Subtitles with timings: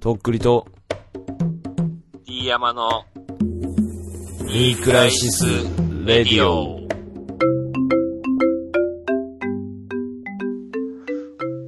[0.00, 0.66] とっくりと、
[2.24, 3.04] D 山の
[4.46, 5.44] ニークライシス・
[6.04, 6.78] レディオ。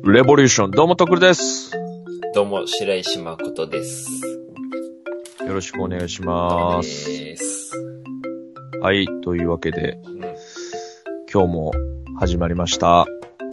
[0.04, 1.72] レボリューション、どうもとっくりです。
[2.34, 4.08] どうも、白石誠です。
[5.46, 7.06] よろしくお願いします。
[7.08, 7.72] です。
[8.80, 10.20] はい、というわけで、うん
[11.32, 11.72] 今日も
[12.18, 13.06] 始まりました。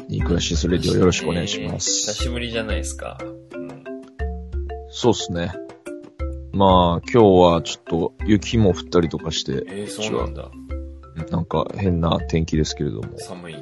[0.09, 2.13] ニークライシス・レディオよろしくお願いしまえー久す。
[2.23, 3.19] しぶりじゃないですか。
[4.97, 5.01] うん。
[5.01, 5.53] そうっすね。
[6.57, 10.49] まあ、今日はちょっと雪も降ったりとかして、えー、そうなんだ。
[11.29, 13.17] なんか変な天気ですけれども。
[13.17, 13.55] 寒い。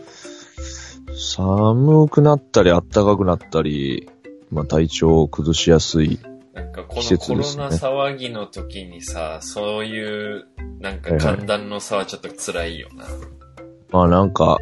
[1.17, 4.09] 寒くなったり暖かくなったり、
[4.49, 6.19] まあ体調を崩しやすい。
[6.53, 10.47] なんかこ季のコロナ騒ぎの時にさ、そういう、
[10.79, 13.05] なんかはいはい寒暖の差はちょっと辛いよな。
[13.91, 14.57] まあなんか、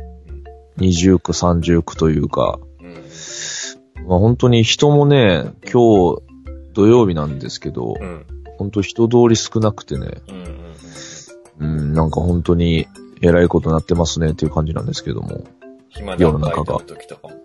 [0.77, 4.07] 二重苦三重苦というか、うん。
[4.07, 6.21] まあ本当に人もね、今日
[6.73, 8.25] 土曜日なんですけど、うん。
[8.57, 10.21] 本当人通り少なくてね、
[11.59, 11.65] うん。
[11.65, 11.93] うん。
[11.93, 12.87] なんか本当に
[13.21, 15.43] 偉いことになってますねっていう感じなんですけども。
[15.89, 17.43] 暇なバイトの時とかも。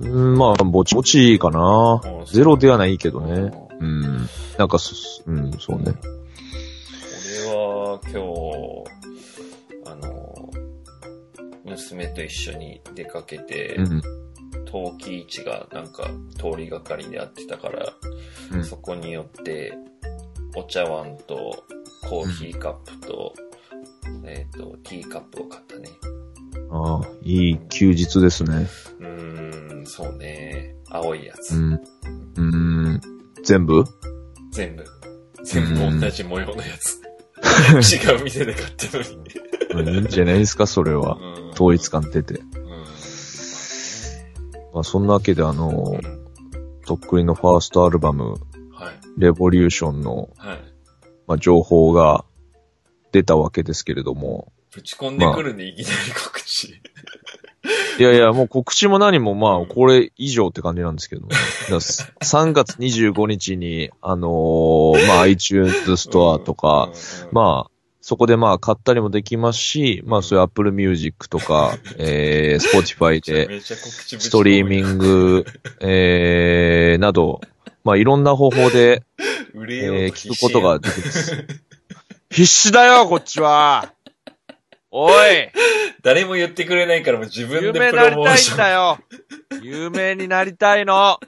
[0.00, 2.00] うん、まあ、ぼちぼちかな。
[2.02, 3.34] うんゼロではないけどね。
[3.34, 4.28] うんうん。
[4.58, 4.94] なんかそ、
[5.26, 5.94] うん、そうね。
[7.50, 10.50] 俺は今日、あの、
[11.64, 14.02] 娘と一緒に出かけて、うん。
[14.70, 17.92] 陶器市がなんか通りがかりでやってたから、
[18.52, 19.72] うんそこによって、
[20.56, 21.64] お茶碗と
[22.08, 23.34] コーヒーカップと、
[24.24, 25.88] えっ、と、ティーカップを買ったね。
[26.70, 28.68] ああ、いい休日ですね。
[28.98, 30.74] うーん、そうね。
[30.88, 31.56] 青いやつ。
[31.56, 31.80] うん。
[32.36, 33.00] うん。
[33.44, 33.84] 全部？
[34.52, 34.84] 全部。
[35.44, 37.00] 全部同じ模様のやつ。
[37.96, 39.30] 違う店で買ったのに。
[39.72, 41.16] うんいいんじゃないですか、それは。
[41.20, 42.40] うん統一感出て。
[44.70, 44.74] うん。
[44.74, 46.00] まあ、そんなわけで、あうの、ん
[46.86, 48.30] とっくりのファーストアルバム、
[48.72, 48.94] はい。
[49.18, 50.58] レボリューションの、はい。
[51.26, 52.24] まあ、情報が
[53.12, 54.52] 出たわけですけれども。
[54.74, 56.80] ぶち込んでくるんで、いきなり告知。
[57.98, 61.28] いやいや、もう告知も何も、まあ、これ以上って感じなんですけども。
[61.28, 66.90] だから3月25日に、あのーまあ、iTunes ストアとか、
[67.32, 67.70] まあ、
[68.10, 75.46] そこでまあ、買ったりもできますし、まあ、そういう Apple Music とか、 えー、Spotify で、ストリーミング、
[75.78, 77.40] えー、など、
[77.84, 79.04] まあ、いろんな方法で、
[79.54, 81.46] えー、聞くことができます。
[82.32, 83.92] 必死だよ、こっちは
[84.90, 85.12] おい
[86.02, 88.56] 誰も言ってくれないからもう自分有でプ名になりたいロモーション。
[88.56, 88.98] んだよ
[89.62, 91.20] 有名になりたいの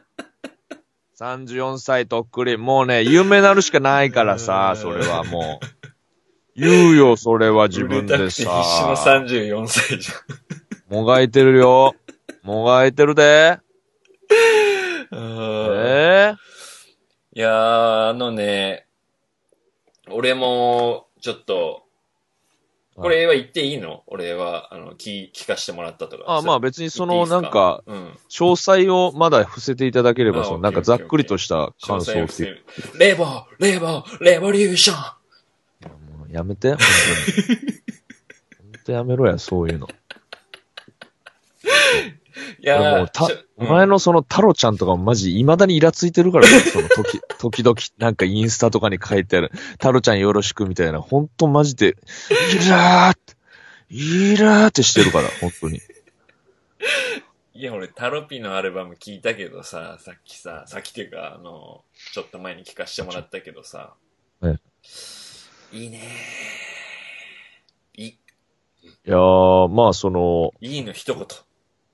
[1.20, 2.56] !34 歳とっくり。
[2.56, 5.81] もうね、有名になるしかないからさ、それはもう。
[6.54, 9.24] 言うよ、それは自分で売れたくて必死のさ。
[9.24, 10.10] 34歳じ
[10.88, 11.94] もがいてるよ。
[12.42, 13.58] もがいてるで。
[15.10, 15.22] ゃん。
[15.74, 16.34] え
[17.34, 18.86] いやー、あのね、
[20.10, 21.84] 俺も、ちょっと、
[22.94, 24.02] これは言っていいの？
[24.06, 26.24] 俺は、あの、聞、聞かしてもらったとか。
[26.26, 28.18] あ、まあ別にその、なんか、うん。
[28.28, 32.24] 詳細をまだ伏せていただければ、あその、なんかざっくりとした詳感想を聞いて。
[32.24, 32.64] 細を伏せる。
[32.98, 35.21] レボーレボーレボリューション
[36.32, 37.58] やめて、本当に。
[38.72, 39.88] 本当やめろや、そういうの。
[42.58, 51.96] いやもうたちょ、お前のそのタロちゃんとかマジ未だにイラついてるからね、その時、時々なんかインスタとかに書いてある、タロちゃんよろしくみたいな、ほんとマジで、
[52.54, 53.34] イラーって、
[53.90, 55.80] イラーってしてるから、本当に。
[57.54, 61.82] いや、俺、タロピのアルバム聞いたけどさ、さっきさ、さっきっていうか、あの、
[62.12, 63.94] ちょっと前に聞かせてもらったけどさ。
[64.42, 64.56] え
[65.72, 66.00] いいね
[67.96, 68.18] いい、い
[69.04, 71.24] やー、まあその、いいの一言。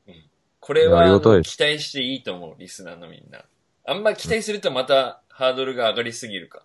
[0.09, 0.15] うん、
[0.59, 3.44] これは、期待していいと思う、リスナーのみんな。
[3.87, 6.62] あんま期待するとまたハードルが上がりすぎるか。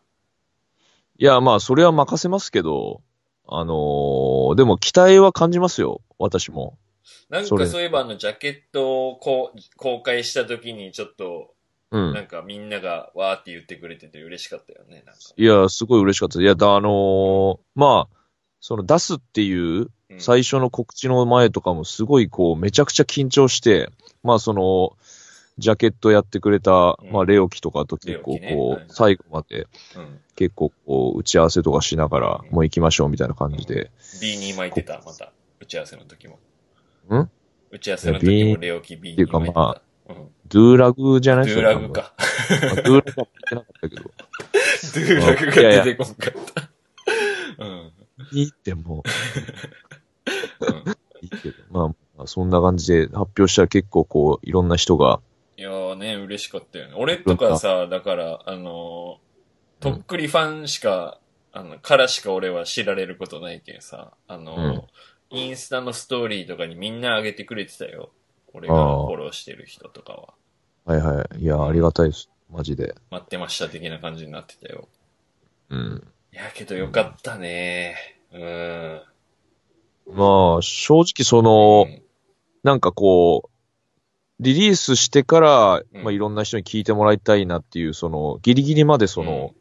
[1.17, 3.01] いやまあそれは任せますけど、
[3.47, 6.77] あのー、でも期待は感じますよ、私も。
[7.29, 11.53] なんかそういえばあの、ジャケットをこう公開した時にちょっと、
[11.93, 12.13] うん。
[12.13, 15.21] なんかみんながわーって言ってくれてて嬉しかったよね、なんか。
[15.37, 16.41] いや、すごい嬉しかった。
[16.41, 18.17] いや、だ、あのーまあ、
[18.59, 23.89] その出すっていううん最初の告知の前とかもすごいこう、めちゃくちゃ緊張して、
[24.21, 24.95] まあその、
[25.59, 30.19] ジャケットやってくれた、うんまあレオキとかと結構こう、はい最後までうん。
[30.35, 33.91] 結構こう、打ち合わせとかしながら、うんもう行きましょうみたいな感じで。
[34.19, 35.31] B に巻いてた、また。
[35.59, 36.39] 打ち合わせの時も。
[37.15, 37.29] ん？
[37.71, 38.25] 打ち合わせの時
[38.55, 39.59] もレオキ B にっていうか巻いてた。
[39.59, 40.27] まうん。
[40.53, 41.91] ドゥーラグじゃないドゥーラグ。
[41.91, 42.13] か。
[42.85, 44.03] ドゥーラグは言ってなかったけど。
[44.03, 46.69] ドゥーラグが出てこんかった。
[47.57, 47.91] うん。
[48.31, 49.03] いいっても
[50.61, 51.55] う、うんいいけど。
[51.71, 51.95] まあ、ま
[52.25, 55.21] あそんな感じで発表したら結構こう、いろんな人が、
[55.57, 56.93] いいやーね、嬉しかったよね。
[56.97, 61.19] 俺とかさ、だから、あのー、とっくりファンしか、
[61.51, 64.83] あの、からしか俺は知られることないけんさ、あのー、
[65.31, 68.11] インスタのストーリーとかにみんな上げてくれてたよ。
[68.53, 70.33] 俺がフォローしてる人とかは。
[70.85, 71.41] はいはい。
[71.41, 72.29] いや、ありがたいです。
[72.49, 72.95] マジで。
[73.09, 74.87] 待ってました的な感じになってたよ。
[75.69, 76.03] うん。
[76.33, 77.95] いやけどよかったね。
[78.33, 79.01] うん。
[80.07, 81.87] まあ、正直その、
[82.63, 83.49] なんかこう、
[84.39, 89.53] リリースしてから、うんまあいろんな人に聞いてもらいたいなっていう、その、ギリギリまでその、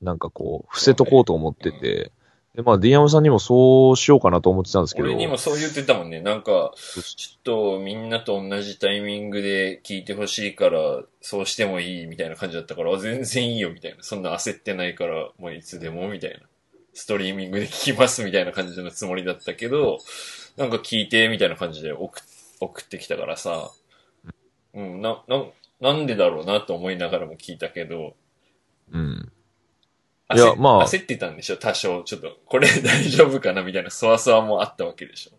[0.00, 2.12] なんかこう、伏せとこうと思ってて、
[2.56, 6.22] で、まあ、ディアムさんにもそうしようかなと思ってたんですけど、俺にもそう言ってたもんね。
[6.22, 14.02] なんか、ちょっとみんなと同じタイミングで聞いてほしいから、そうしてもいいみたいな感じだったから、あ全然いいよみたいな。
[14.02, 16.38] そんな焦ってないから、もういつでもみたいな。
[16.94, 19.98] ストリーミングで聞きますみたいな感じのつもりだったけど、
[20.56, 22.22] なんか聞いてみたいな感じで送
[22.58, 23.70] 送ってきたからさ、
[24.72, 25.44] うん、な、な、
[25.78, 28.16] なんでだろうなと思いながらも聞いたけど、
[28.92, 29.30] うん。
[30.28, 31.56] 焦いやまあ焦ってたんでしょ？
[31.56, 32.02] 多少。
[32.02, 33.62] ちょっと、これ大丈夫かな？
[33.62, 35.36] みたいな、そわそわもあったわけでしょ？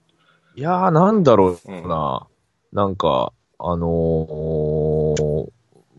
[0.55, 2.27] いやー、なんだろううな。
[2.71, 5.49] なんか、あのー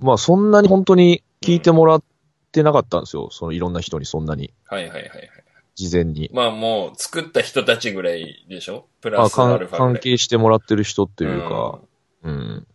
[0.01, 2.03] まあ、そんなに本当に聞いてもらっ
[2.53, 3.29] てなかったんですよ。
[3.31, 5.31] そのいろんな人にそんなに、はいはいはいはい。
[5.75, 6.31] 事前に。
[6.33, 8.87] まあもう、作った人たちぐらいでしょ？
[9.01, 9.95] プまあ、ラスア関ルファぐらい。
[9.95, 11.79] 関係してもらってる人っていうか、
[12.23, 12.67] うん。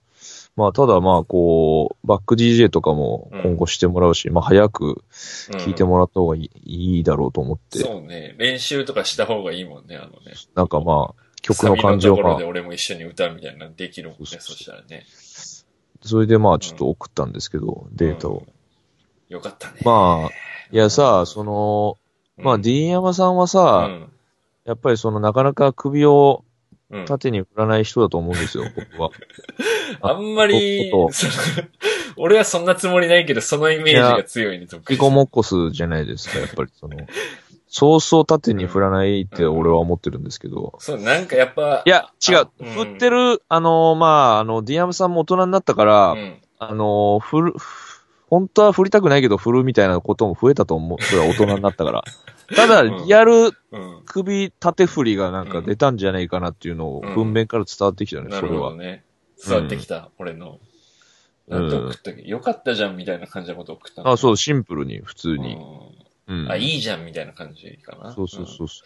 [0.55, 8.35] まあ、ただまあ、こう、バック DJ とかも今後してもらうし、まあ、早くうん、聞いてもらった方がいい,、いいだろうと思って、そうね。
[8.37, 10.33] 練習とかした方がいいもんね、あのね。
[10.55, 15.05] なんかまあ、曲の感情がサビのところで、俺も一緒に歌うみたいなのできるもんね、そしたらね。
[16.01, 18.43] それでまあ、ちょっと送ったんですけど、データを。
[18.45, 18.53] うん
[19.33, 19.79] よかったね。
[19.83, 20.29] まあ、
[20.71, 21.97] いやさ、その、
[22.37, 24.11] うん、まあ、ディーンヤマさんはうさ、ん。
[24.63, 26.43] やっぱりその、なかなか首を
[26.91, 27.05] うん。
[27.05, 29.09] 縦に振らない人だと思うんですよ、 僕は。
[30.01, 31.33] あんまりこ、その
[32.15, 36.97] 俺はそんなつもりないけど、そのイメージが強いね、とピコモッコスじゃないですか、やっぱり その、
[37.67, 40.75] そうそう縦に振らないって俺は思ってるんですけど。
[40.77, 41.81] そう、なんかやっぱ。
[41.85, 42.49] いや、違うあ。
[42.59, 46.37] うん振ってる、あの、まあ、あの、ディアムさんも大人になったから、うん。
[46.59, 47.53] あの、振る、
[48.29, 51.01] 本当は振りたくないけど振るみたいなことも増えたと思う。
[51.01, 52.03] それは大人になったから。
[52.55, 54.01] ただ、うんリアルうん。
[54.05, 58.75] 首縦振りがなんか出たんじゃないかなっていうのをうん文面から伝わってきたね、それは。
[58.75, 59.03] ね。
[59.45, 60.59] 伝わってきた、俺の。
[61.47, 65.55] なんて送ったっけ、よかったじゃんみたいな感じのこと送ったのあ、そう、シンプルに、普通に。
[66.27, 66.43] うん。
[66.43, 68.13] うんあ、いいじゃんみたいな感じかな。
[68.13, 68.83] そうそうそうそ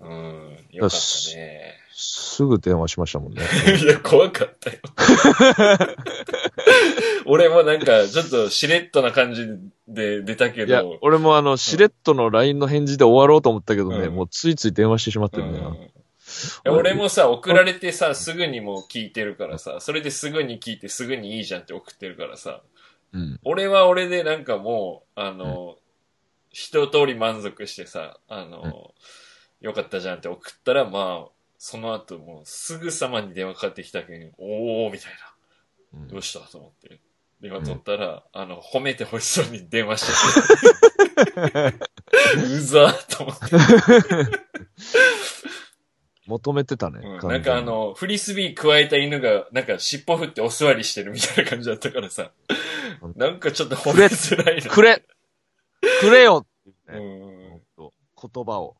[0.00, 0.08] う。
[0.08, 0.10] うん。
[0.10, 0.56] うん。
[0.70, 1.74] よかったね。
[1.92, 3.42] すぐ電話しましたもんね。
[3.82, 4.78] いや、怖かったよ。
[7.26, 9.46] 俺もなんか、ちょっとしれっとな感じ
[9.88, 14.14] で出たけいやど、、俺もあの、しれっとの LINE の返事で終わろうと思ったけどね、うん。
[14.14, 15.52] もうついつい電話してしまってうん。
[15.52, 15.76] るんだよ。
[15.76, 15.88] い
[16.64, 22.62] や俺もさ、送られてさ、すぐにもう聞いてるからさ、それですぐに聞いてすぐにいいじゃんって送ってるからさ、
[23.12, 23.40] うん。
[23.44, 25.78] 俺は俺でなんかもう、あの、
[26.50, 28.94] 一通り満足してさ、あの、
[29.60, 35.35] よかったじゃんって送ったら、まあ、その後もうすぐさまに電話かかってきたけん、おーみたいな。
[35.96, 37.00] うんどうしたと思って。
[37.40, 40.06] 電話取ったら、あの、褒めてほしそうに電話し
[41.22, 41.76] てて。
[42.40, 44.40] うざーと思って。
[46.26, 47.00] 求めてたね。
[47.02, 52.32] うん完全になんかあ、の、フリスビー加えた犬が、なんか尻尾振ってお座りしてるみたいな感じだったからさ
[53.02, 53.12] うん。
[53.16, 54.70] なんかちょっと褒めづらいな。
[54.70, 55.02] くれ
[56.00, 58.76] くれよういうね、ん言葉を。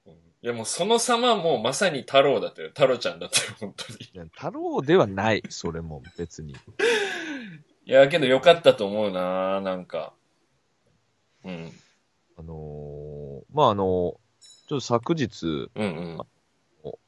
[0.46, 2.68] いやもうその様もうまさに太郎だったよ。
[2.68, 3.98] 太郎ちゃんだったよ、本当に。
[3.98, 6.52] いや太郎ではない、それも別に。
[6.52, 10.12] いや、けどよかったと思うななんか。
[11.42, 11.72] うん。
[12.38, 14.20] あのーまあ、あの
[14.68, 16.20] ちょっと昨日、うんうん。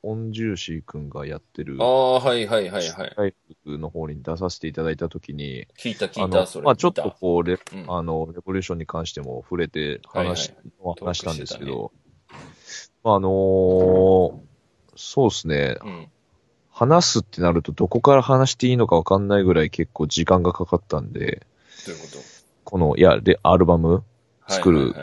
[0.03, 3.15] オンジューシー君がやってるあ、あ、はいはいはいはい。
[3.17, 6.63] ライブの方に出させていただいたときに、聞いた聞あいた、それ。
[6.63, 10.51] のまあ、ちょっとこう、レうんあの、レボリューションに関しても触れて話,、
[10.83, 11.93] はい話したんですけど、
[13.05, 14.35] まあ、あのー
[15.01, 16.09] そうですね、うん。
[16.73, 21.47] 話すってなるとどこから話していいのかわかんないぐらい結構時間がかかったんで、
[21.87, 22.19] どういうこと？
[22.65, 24.03] この、いや、で、アルバム
[24.49, 24.95] 作る。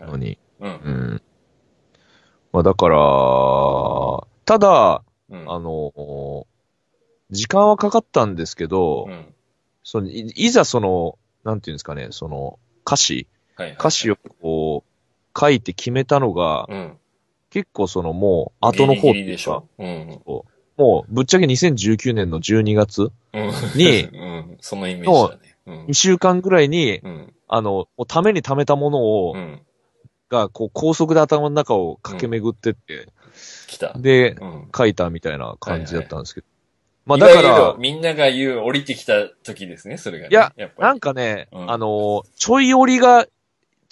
[0.00, 0.38] のに。
[0.60, 0.70] うんう。
[0.90, 1.22] ん。
[2.50, 2.96] まあだから、
[4.46, 5.52] ただ、うん。
[5.52, 6.46] あの、
[7.30, 9.34] 時間はかかったんですけど、うん。
[9.84, 13.26] そのいいざその、なんていうんですかね、その歌詞。
[13.78, 16.98] 歌詞をこう、書いて決めたのが、うん。
[17.52, 19.68] 結構そのもう後の方ってギリギリいうかでしょ。
[19.78, 20.20] うん。
[20.78, 23.52] もうぶっちゃけ2019年の12月、うん。
[23.76, 24.56] にうん。
[24.60, 25.56] そのイメージだね。
[25.66, 25.92] うん2。
[25.92, 27.34] 週間ぐらいに、うん。
[27.48, 29.60] あの、ために貯めたものを、うん。
[30.30, 33.08] が、こう高速で頭の中を駆け巡ってって、
[33.66, 33.92] 来た。
[33.98, 34.68] で、うん。
[34.74, 36.46] 書いたみたいな感じだったんですけど、
[37.04, 40.28] まあだかいわゆるら、みんなが言う降りてきた時ですね、それが、ね。
[40.30, 43.26] いややなんかね、うんあのーちょい寄りが、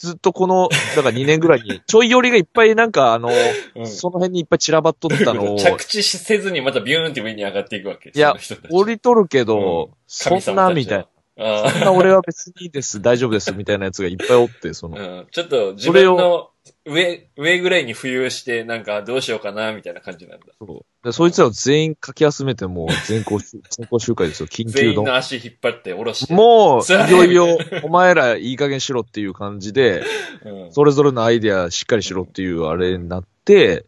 [0.00, 8.11] ずっとこの、だから2年ぐらいに、 ちょい寄りがいっぱいなんかあのーうんその辺にいっぱい散らばっとったのを、着地せずにまたビューンって上に上がっていくわけ。
[8.14, 8.35] いや
[8.71, 11.07] 降りとるけど、うんそんな、みたいな。
[11.40, 16.50] そんな俺は別にいいです、 大丈夫です、みたいなやつがいっぱいおって、その、ーうん、ちょっと自分の
[16.85, 20.47] 上、上ぐらいに浮遊して、なんかどうしようかな、みたいな感じなんだ。
[20.59, 20.85] そう。
[21.02, 24.73] でそいつらを全員かき集めてもう全校集、 全校集会ですよ、緊急の。
[24.73, 25.16] 全員の。
[25.16, 26.35] 足引っ張って下ろして。
[26.35, 30.04] もう、いよいよ、お前らいい加減しろっていう感じで、
[30.44, 33.87] うん、それぞれのアイデアしっかりしろっていうあれになって、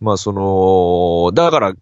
[0.00, 1.74] まあその、だから、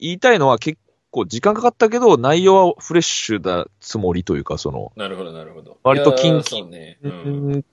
[0.00, 0.79] 言いたいのは結
[1.10, 5.78] 構時間かかったけど、内容はフレッシュだつもりというか、その、なるほど、なるほど。
[5.82, 6.98] 割と近そうね。
[7.02, 7.64] うん。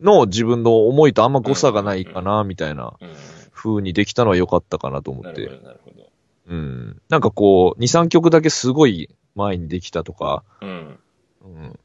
[0.00, 3.08] の自分の思いとあんま誤差がないかな、みたいなうん
[3.56, 5.46] 風にできたのは良かったかなと思って。
[5.46, 6.10] なるほど、なるほど。
[6.48, 7.02] うん。
[7.08, 10.98] なんかこう、2、3曲だけすごい前にできたとか、うん。
[11.44, 11.78] うん、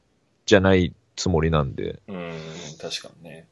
[0.46, 2.32] じゃないつもりなんで、っうん、
[2.80, 3.48] 確かにね。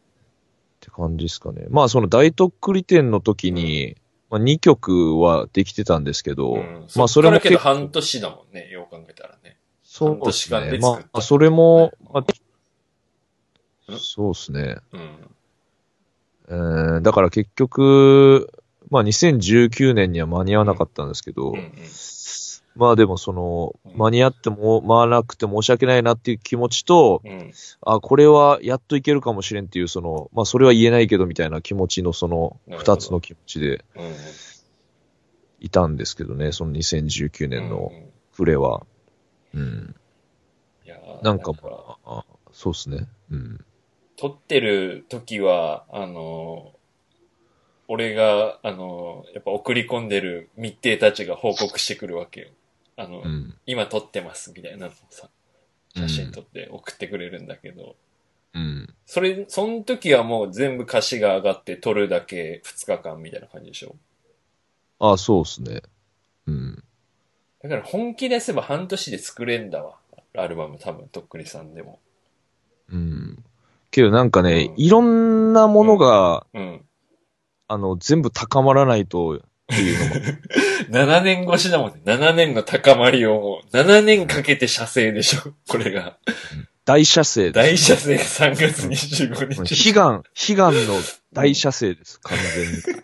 [0.79, 1.65] て感じですかね。
[1.69, 3.95] まあその大とっくり展の時に、
[4.29, 9.57] まあ2曲はできてたんですけど、うん、まあそれもけど半年だもんね、よう考えたらね。
[9.83, 10.79] そうです半年間ね。
[10.79, 14.77] まあそれも、まうんあ、そうですね。
[14.91, 15.01] うん。
[16.49, 18.51] えーだから結局、
[18.89, 21.71] まあ2019年には間に合わなかったんですけど、うんうん
[22.79, 27.51] まあでもその、うん間に合っても、回らなくて申し訳ないなっていう気持ちと、うん。
[27.81, 33.83] あ、これはやっといけるかもしれんっていう、その、まあそれは言えないけどみたいな気持ちのその、二つの気持ちで。
[35.59, 37.91] いたんですけどね、その2019年の
[38.33, 38.85] プレは。
[39.53, 39.95] うん。
[40.85, 41.59] いやーなんかま
[42.05, 43.07] あ、あそうですね。
[43.31, 43.65] うん。
[44.15, 46.71] 撮ってる時は、あの、
[47.89, 52.49] 俺が、あの、やっぱ送り込んでる密偵たちが報告してくるわけよ。
[52.99, 53.53] あの、うん。
[53.65, 55.29] 今撮ってますみたいなのをさ、
[55.95, 57.95] 写真撮って送ってくれるんだけど、
[58.53, 58.93] うん。
[59.05, 63.95] それ、その時はもう全部歌詞が上がって撮るだけ2日間みたいな感じでしょ？
[64.99, 65.81] あ、そうですね。
[66.47, 66.83] うん。
[67.63, 69.95] だから本気出せば半年で作れんだわ。
[70.35, 71.99] アルバム多分、とっくりさんでも。
[72.91, 73.43] うん。
[73.91, 76.85] けどなんかね、うんいろんなものが、うん。
[77.69, 80.37] あの、全部高まらないと、っていうのも。
[80.89, 82.01] 7年越しだもんね。
[82.05, 86.17] 7年の高まりをもう、7年かけて射精でしょこれが。
[86.85, 89.89] 大射精大射精が3月25日。
[89.89, 90.95] 悲願、悲願の
[91.33, 92.99] 大射精です、完全に。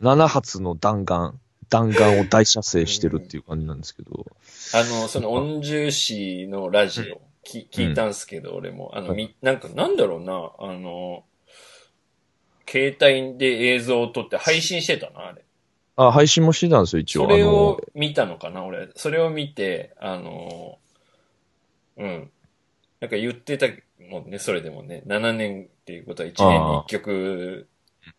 [0.00, 1.34] 7発の弾丸、
[1.68, 4.26] 弾丸を大射精してるっていう感じなんですけど。
[4.74, 8.90] あの、その、音重視のラジオ、き聞いたんすけど、俺も。
[8.94, 11.24] あの、み、なんか、なんだろうな、あの、
[12.68, 15.44] 携帯で映像を撮って配信してたな、あれ。
[15.96, 17.24] あ、配信もしてたんですよ、一応。
[17.24, 18.88] それを見たのかな、俺。
[18.96, 20.78] それを見て、あの、
[21.96, 22.30] うん。
[23.00, 23.66] なんか言ってた
[24.10, 25.02] もんね、それでもね。
[25.06, 27.68] 7年っていうことは1年に1曲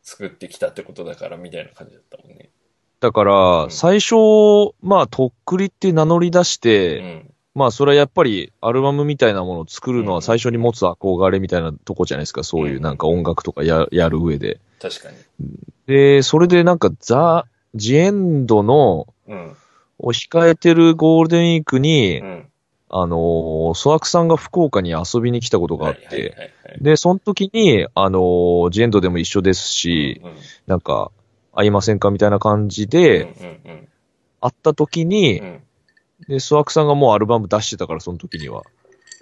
[0.02, 2.50] 作ってきたってことだから、みたいな感じだったもんね。
[3.00, 4.16] だから、うん最初、
[4.82, 7.30] まあ、とっくりって名乗り出しうて、ん。
[7.56, 14.60] まあ、それはやっぱり、アルバムみたいなものを作るのうんは最初に持つ憧れみたいなとこじゃないですか、そういうなんか音楽とかややる上で。
[14.82, 15.18] 確かに。
[15.86, 19.56] で、それでなんか、ザ・ジエンドの、うん。
[20.00, 22.50] を控えてるゴールデンウィークに、うん。
[22.96, 26.84] あのー、ソワクさんが福岡に遊びに来たことがあって、はいはいはいはい。
[26.84, 30.32] で、その時に、あのー、ジエンドでも一緒ですし、うん、
[30.68, 31.12] なんか、
[31.56, 33.30] 会いませんかみたいな感じうんで、うん
[33.66, 33.88] うん
[34.46, 35.64] 会った時にう、ん。
[36.28, 38.64] で、ソワクさんがもうアルバム出してたから、その時には。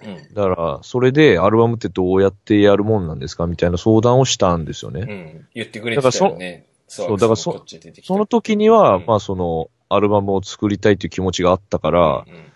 [0.04, 0.34] うん。
[0.34, 5.00] だから、それで、アルバムってどうやってやるもんなんですかみたいな相談をしたんですよね。
[5.00, 5.46] うん。
[5.54, 6.66] 言ってくれてたよね。
[6.94, 7.64] そそうだからそ
[8.02, 12.52] その時には、うんまあその、アルバムを作りたいっていう気持ちがあったから、うんうん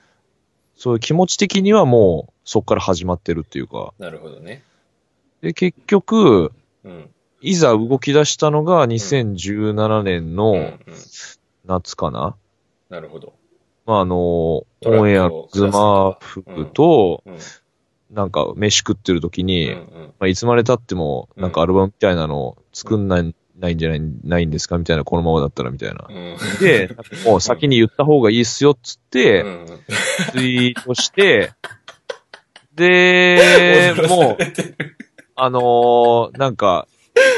[0.79, 3.95] そういう気持ち的にはもう、そこから始まってるっていうか。
[3.99, 4.63] なるほどね。
[5.41, 6.53] で、結局、
[6.85, 7.11] うん。
[7.41, 10.81] いざ動き出したのが2017年うんうのん。
[11.65, 12.37] 夏かな。
[12.91, 13.33] なるほど。
[13.87, 17.39] まあ、あの、オンエアズマーフと、うん。
[18.11, 19.87] なんか飯食ってる時うんに、うん。
[20.19, 24.79] まあ、いつまで経っても、うんなんかアルバムみたいなの作んない、ないんじゃない、ないんですか？
[24.79, 26.13] みたいな、このままだったらみたいなう。
[26.13, 26.37] ん。
[26.61, 26.91] で、
[27.25, 29.67] もう先に言った方がいいっすよっつって、うん
[30.33, 31.53] ツイートして、
[32.75, 34.43] で、 もう、
[35.35, 36.97] あのーなんか、うん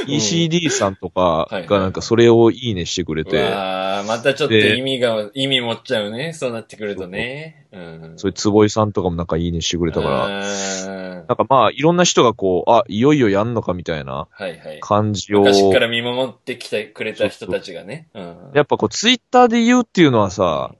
[0.09, 6.33] ECD さんとかがなんかそれをいいねしてくれうて、わーまたちょっとで意味が、意味持っちゃうね。
[6.33, 7.67] そうなってくるとね。
[7.73, 8.13] うん。
[8.17, 14.81] そういう坪井さんとかもなんかいいねしてくれたから、らなんかまあ、いろんな人がこう、あ、いよいよやんのかみたいなはいはい。
[14.81, 18.09] 感じを、昔から見守ってきてくれた人たちがね。
[18.15, 18.51] うん。
[18.55, 20.75] やっぱこう、ツイッターで言うっていうのはさ、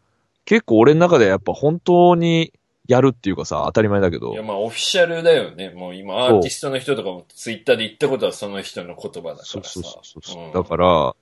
[0.47, 2.55] 結構俺の中でやっぱ本当に
[2.87, 5.69] やるっていうかさ、当たり前だけどいや、、まあ、オフィシャルだよね。
[5.69, 9.45] もう今、アーティストの人とかもツイッターで言ったことはその人の言葉だからさ。
[9.45, 11.15] そうそうそうそう、うんだから、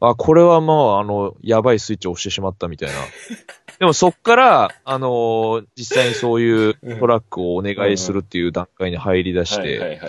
[0.00, 2.94] あ、これはまあ、あの、やばいスイッチを押してしまったみたいな。
[3.78, 10.00] でもそっから、あのー実際にそういうトラックをお願いするっていう段階に入り出して。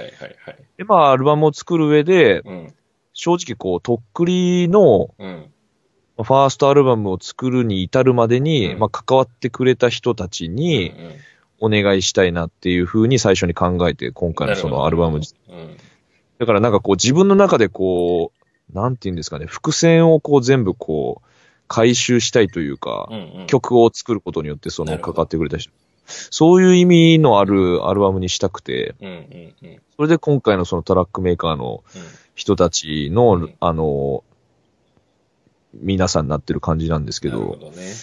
[0.78, 2.74] で、まあ、アルバムを作る上で、うん。
[3.14, 5.52] 正直こう、とっくりの、うん。
[6.18, 10.94] まあファーストアルバムを作るに至るまでに、うんまあ、関わってくれた人たちうんに
[11.60, 15.78] お願いしたいなっていう風に最初に考えて、今回のそのアルバム、うん。
[16.38, 18.43] だからなんかこう自分の中でこう、
[18.74, 21.28] なんて言うんですかね、伏線をこう全部こう、
[21.68, 23.48] 回収したいというか、うんうん。
[23.48, 25.72] 曲を作ることによってそのかかってくれた人。
[26.06, 29.14] そういう意味のあるアルバムにしたくて、うんうん
[29.64, 29.82] うん。
[29.96, 31.84] それで今回のそのトラックメーカーの
[32.36, 34.24] 人たちの、うんあの、
[35.74, 37.94] 皆さんになってる感じなんですけど、どね。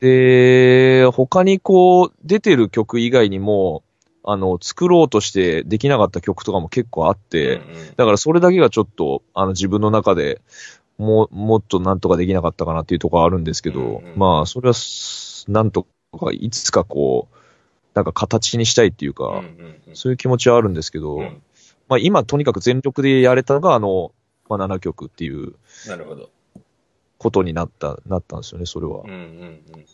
[0.00, 3.82] で、他にこう、出てる曲以外にも、
[4.30, 10.40] あの、作ろうとしてできなかった曲とかも結構あって、うんうんだからそれだけがちょっと、あの、自分の中で
[10.98, 17.36] もう、もっとなんとかできなかったかなっていうところあるんですけど、うんうんまあ、それはす、なんとか、いつかこう、
[17.94, 19.40] なんか形にしたいっていうか、うんうん
[19.88, 21.42] うんそういう気持ちはあるんですけど、うん
[21.88, 24.12] まあ今とにかく全力でやれたのが、あの、
[24.48, 25.54] まあ7曲っていう
[25.86, 26.30] なるほど。
[27.16, 29.02] ことになった、なったんですよね、それは。
[29.04, 29.86] うんうんうん。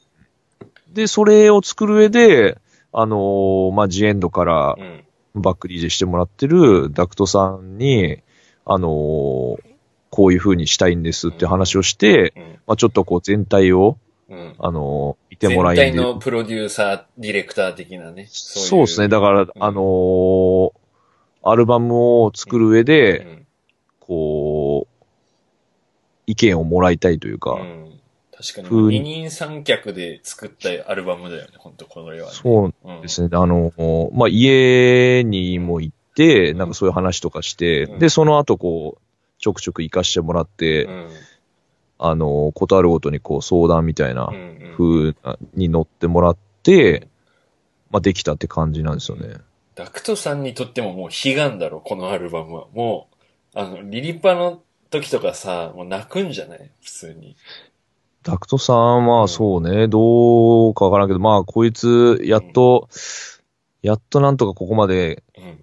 [0.93, 2.59] で、それを作る上で、
[2.95, 5.05] あのーまあ、ジエンドからうん。
[5.35, 8.23] バック DJ してもらってるダクトさんに、
[8.65, 9.75] あのー
[10.11, 12.43] こういう風にしたいんですって話をして、うん。
[12.69, 13.99] まあ、ちょっとこう全体を、
[14.31, 14.55] うん。
[14.61, 18.29] あのー見て全もらい体のプロデューサー、ディレクター的なね。
[18.31, 19.09] そうですね。
[19.09, 19.49] だから、ん。
[19.59, 20.71] あのー
[21.47, 23.47] アルバムを作る上で、うん。
[23.99, 25.05] こう、
[26.27, 28.01] 意見をもらいたいというか、うん
[28.37, 32.23] 確かに、二人三脚で作ったアルバムだよね、本当このは、ね。
[32.31, 33.29] そううんですね。
[33.33, 33.73] あの、
[34.13, 39.01] まあ、家にも行って、なんかそういう話とかして、うんで、その後こう、
[39.39, 41.11] ちょくちょく行かしてもらって、うん。
[41.97, 45.15] あの、ことあるごとにこう相談みたいなうんうん風
[45.55, 47.07] に乗ってもらって、
[47.91, 49.37] まあ、できたって感じなんですよね。
[49.77, 52.67] ダクトさんにとってももう悲願だろ、このアルバムは。
[52.75, 53.09] も
[53.55, 56.71] う、あの、リリパの時とかさ、もう泣くんじゃない？
[56.83, 57.37] 普通に。
[58.25, 62.89] ダクトさんはうんそうね、どうかわからんけど、まあ、こいつ、やっと、
[63.83, 65.61] やっとなんとかここまでうん。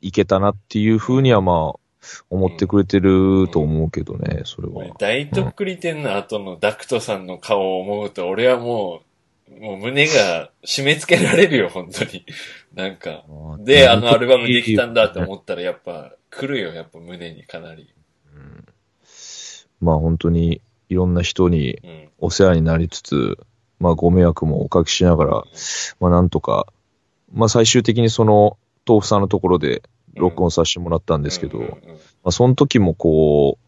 [0.00, 1.80] いけたなっていう風にはまあ、
[2.28, 4.92] 思ってくれてると思うけどね、それは俺。
[4.98, 9.00] 大とっくり店の後のダクトさんの顔を思うと、俺はも
[9.48, 12.24] う、もう胸が締め付けられるよ、本当に。
[12.74, 13.24] なんか。
[13.60, 17.94] で、あのアルバムできたんだって思ったら、やっぱ、来るよ、やっぱ胸にかなり。
[19.80, 20.62] まあ本当に
[20.94, 22.08] いろんな人にうん。
[22.18, 23.38] お世話になりつつ、
[23.80, 25.44] まあご迷惑もおかけしながら、
[26.00, 26.66] まあなんとか、
[27.32, 29.82] まあ最終的にその豆腐さんのところで
[30.14, 31.74] 録音させてもらったんですけど、うんま
[32.24, 33.64] あその時もこう、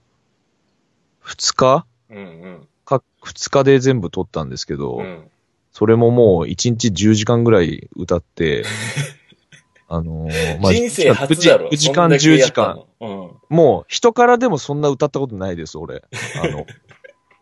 [1.20, 1.84] 二日？
[2.08, 2.68] うんうん。
[2.84, 5.30] か、二日で全部撮ったんですけど、うんうん。
[5.72, 8.64] それももう一日10時間ぐらい歌って、
[9.88, 11.68] あのーまあ、人生初だろ。
[11.68, 12.84] 9時間、そんだけ10時間。
[13.00, 13.36] の。
[13.48, 16.02] もう、人からでもそんな歌ったことないです、俺。
[16.42, 16.66] あの、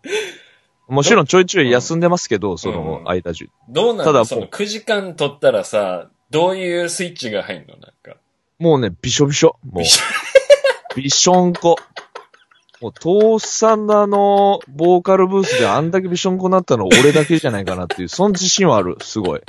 [0.88, 3.48] もちろんちょいちょい休んでますけど、その間中。
[3.68, 3.72] うん。
[3.72, 7.76] どうなただのその9時間撮ったらさ、どういうスイッチが入んの？
[7.76, 8.16] なんか。
[8.58, 9.56] もうね、びしょびしょ。
[9.64, 10.00] もうびし、
[10.96, 11.76] びしょんこ。
[12.80, 19.40] もう、父さんのあの、ボーカルブースであんだけびしょんこになったの俺だけじゃないかなっていう、 その自信はある、すごい。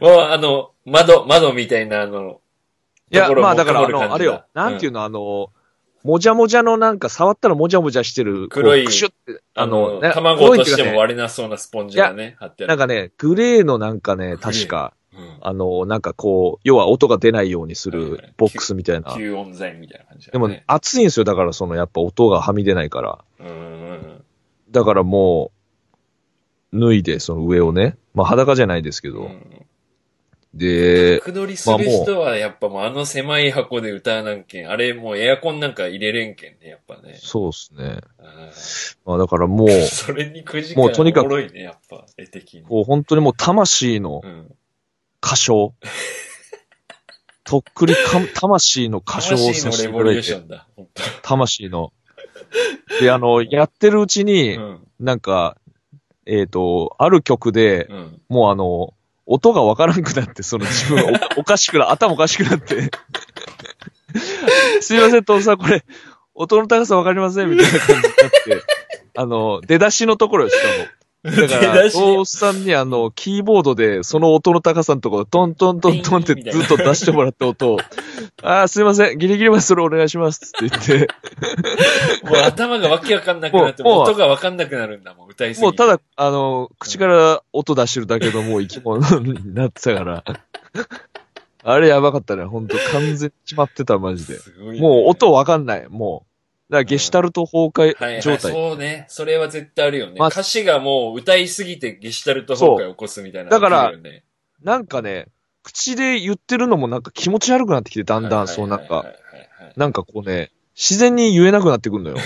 [0.00, 2.40] もうあの、窓、窓みたいなあの、
[3.10, 5.50] いや、ところもまあだから、あ曇る感じだの、あれよ、なんていうの、あの、
[6.04, 12.68] もじゃもじゃのなんか、触ったらもじゃもじゃしてる、黒いクシュって、あの、ね卵としても割れなそうなスポンジがね、貼ってある。
[12.68, 19.12] なんかね、グレーのなんかね、確か、うん、あの、なんかこう、要は音が出ないようにするボックスみたいな。
[19.12, 20.64] 吸音材みたいな感じだでも、ね。
[20.66, 21.24] 熱いんですよ。
[21.24, 23.24] だからその、やっぱ音がはみ出ないから。
[23.40, 24.24] うん。
[24.70, 25.52] だからも
[26.72, 27.96] う、脱いで、その上をね。
[28.12, 29.22] まあ裸じゃないですけど。
[29.22, 29.66] うん
[30.54, 34.70] で、角取りする人はやっぱもうあの狭い箱で歌わなんけん。
[34.70, 37.18] あれもうエアコンなんか入れれんけんね、やっぱね。
[37.20, 37.98] そうですね。
[38.20, 38.50] あ
[39.04, 42.62] まあだからもう、ー それに9時間もうとにかくおもろいね、やっぱ、絵的に。
[42.62, 44.54] こう本当にもう魂のうん。
[45.24, 45.74] 歌唱。
[47.42, 50.42] とっくりか、魂の歌唱を魂させていただいて、
[51.22, 51.92] 魂の。
[53.00, 54.88] で、あの、やってるうちに当、うん。
[55.00, 55.58] なんか、
[56.26, 58.22] えっ、と、ある曲で、うん。
[58.28, 58.93] もうあの、
[59.26, 61.04] 音がわからんくなって、その自分
[61.36, 62.90] お おかしくな、頭おかしくなって。
[64.80, 65.84] すいません、父さん、これ、
[66.34, 68.62] 音の高さわかりませんみたいな感じになって、
[69.16, 70.74] あの、出だしのところよ、しかも。
[71.24, 77.78] だから、おっさんにあの、キーボードで、その音の高さのところ、トントントントンってずっと出してもらった音を、
[78.42, 81.08] あーすいません、ギリギリまでそれお願いしますって言って、
[82.28, 85.64] もう頭がわけわかんなくなって、もう音がわかんなくなるんだもん、歌いすぎて。
[85.64, 90.24] もうただ、あの、口から音出してるだけのもう生き物になってたから、
[91.64, 92.76] あれやばかったね、ほんと。
[92.92, 94.34] 完全に決まってた、マジで。
[94.34, 94.78] ね。
[94.78, 96.33] もう音わかんない、もう。
[96.70, 98.52] だからゲシュタルト崩はいはい、壊状態。
[98.52, 99.04] そうね。
[99.08, 100.14] それは絶対あるよね。
[100.18, 103.50] まあ歌詞がもう歌いすぎてゲシュタルト崩壊を起こすみたいな。
[103.50, 103.92] そうだから
[104.62, 105.28] なんかね、
[105.62, 112.16] 口で言ってるのもなんか気持ち悪くなってきて、だんだん、そうなんか、はいはいはいはいなんかこうね、自然に言えなくなってくるのよ。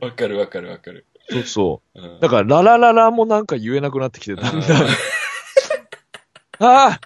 [0.00, 1.06] わかるわかるわかる。
[1.30, 2.00] そうそう。
[2.00, 4.86] うんだから、ララララもなんか言えなくなってきて、だんだん。
[6.58, 7.00] ああ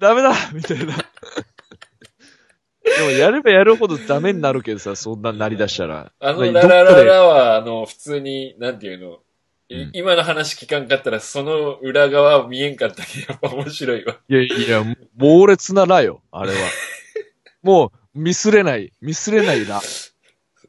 [0.00, 0.94] ダメだみたいな。
[2.96, 6.12] でも、やればやるほどダメになるけどさ、そんななりだしたら。
[6.18, 9.18] あの、まララララは、あの、普通に、なんていうの、
[9.68, 14.16] いうん今の話聞かんかったら、その裏側見えんかったけど、やっぱ面白いわ。
[14.28, 14.84] いやいや、
[15.16, 16.56] 猛烈なラよ、あれは。
[17.62, 19.80] もう、ミスれない、ミスれないラ。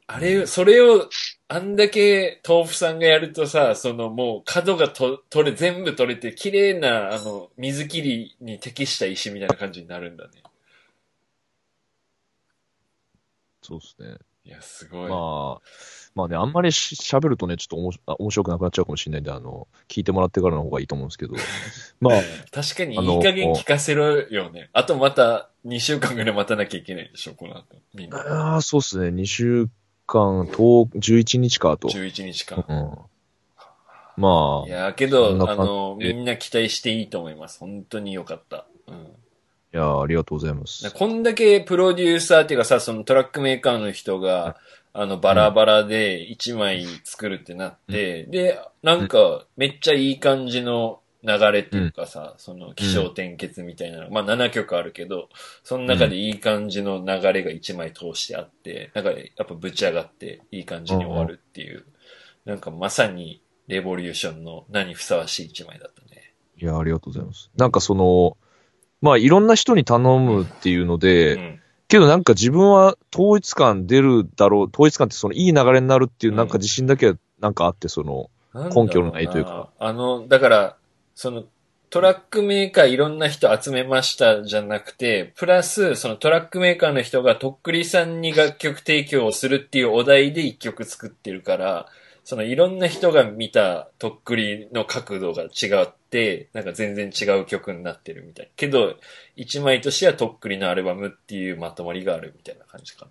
[0.08, 1.08] あれ、それを、
[1.48, 10.42] あんだけ豆腐さんがやるとさ、そのもう角がと取れ、全部取れて、綺麗な、あの、水切りに適した石みたいな感じになるんだね。
[13.68, 14.16] そうですね。
[14.44, 15.10] いや、すごい。
[15.10, 15.60] まあ、
[16.14, 21.34] まあね、あんまりし喋るとね、ちょっとおもしあ面白くなくなっちゃうかもしれないんで、あの、聞いてもらってからの方がいいと思うんですけど。
[22.00, 24.70] まあ、確かにいい加減聞かせろよね。
[24.72, 27.76] あとまた2週間ぐらい待たなきゃいけないでしょ、この後。
[27.92, 28.16] みんな。
[28.20, 29.08] ああ、そうですね。
[29.08, 29.68] 2週
[30.06, 31.88] 間、10 11日か、あと。
[31.88, 32.64] 11日間。
[32.66, 32.98] うん。
[34.16, 37.60] まあ、いいや、けそどあの、みんな期待していいと思います。
[37.60, 38.64] 本当に良かった。
[38.86, 39.08] うん。
[39.72, 40.90] や、ありがとうございます。
[40.92, 44.56] こんだけプロデューサーっていうかさ、そのトラックメーカーの人が、
[44.92, 55.28] あの、バラバラで1枚作るってなって、で、なんか、めっちゃいい感じの流れっていうかさ、その、気象転結みたいなの、まあ7曲あるけど、
[55.62, 61.84] その中でいい感じの流れが1枚通してあって、なんか、やっぱぶち上がって、いい感じに終わるっていう、
[62.44, 66.32] なんかまさに、レボリューションの何ふさわしい1枚だったね。
[66.56, 67.50] いや、ありがとうございます。
[67.54, 68.38] なんかその、
[69.00, 71.60] まあ、いろんな人に頼むっていうので、うん。
[71.88, 79.70] けどなんか自分は統一感出るだろう、統一感ってそのいい流れになるっていうなんか自信だけはなんかあって、その、根拠のないというか。
[79.78, 80.76] あの、だから、
[81.14, 81.44] その、
[81.90, 91.86] トラックメーカーいろんな人集めましたじゃなくて、プラス、そのトラックメーカーの人がとっくりさんに楽曲提供をするっていうお題で一曲作ってるから、
[92.28, 98.50] そのいろんな人が見たとっくりの角度が違って、なんか全然違う曲になってるみたい。
[98.54, 98.96] けど、
[99.34, 103.10] 一枚としてはとっくりのアルバムっていうまとまりがあるみたいな感じかな。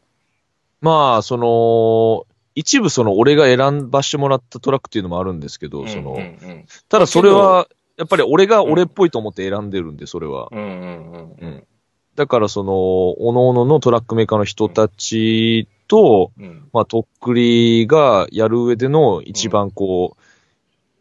[0.81, 6.21] まあ、その、一部その俺が選ばしてもらったトラックっていうのもあるんですけど、その、うんう
[6.53, 10.49] んただそれは、やっぱり俺が俺っぽいと思って選んでるんで、それは。
[10.51, 10.59] うん。
[10.59, 11.67] うんうんうんうん。
[12.15, 16.69] だからその、おのののトラックメーカーの人たちと、うん。
[16.73, 20.21] まあ、とっくりがやる上での一番こう、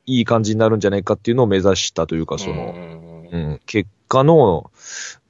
[0.07, 4.70] いい感じになるんじゃないかっていうのを目指したというか、その、うんうんうんうん、結果の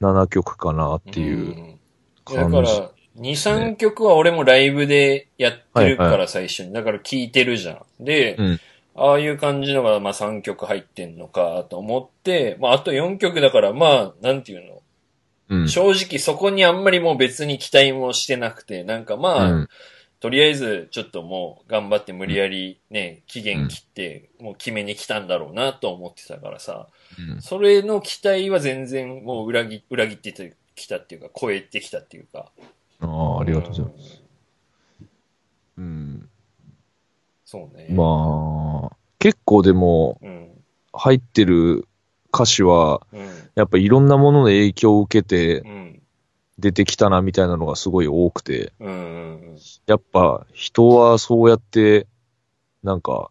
[0.01, 1.77] 7曲かなっていううん
[2.25, 2.71] だ感じ。
[2.73, 6.73] から、2、3曲は俺もライブでやってるかはいら最初に。
[6.73, 8.03] だから聴いてるじゃん。
[8.03, 8.59] で、うん
[8.99, 14.76] ああいう感じのがまあ3曲入ってんのかと思って、まああと4曲だからまあ、なんていうの、
[15.49, 15.69] うん。
[15.69, 19.69] 正直そこにあんまりもう別に期待もしてなくて、なんかまあ、うん
[20.19, 26.87] とりあえずちょっともう頑張って無理やりね、期限切って、もう決めに来たんだろうなと思ってたからさ、
[27.19, 32.51] うんそれの期待は全然もう裏切裏切ってきたっていうか、超えてきたっていうか。
[32.99, 34.09] ああ、ありがとうございます。
[34.09, 34.23] す。
[35.77, 36.29] うん。
[37.45, 37.87] そうね。
[37.91, 40.49] まあ、結構でも、うん。
[40.93, 41.87] 入ってる
[42.33, 43.27] 歌詞は、うん。
[43.55, 46.01] やっぱいろんなものの影響を受けてうん。
[46.59, 48.73] 出てきたなみたいなのがすごい多くて。
[49.85, 52.07] やっぱ人はそうやって、
[52.83, 53.29] なんか、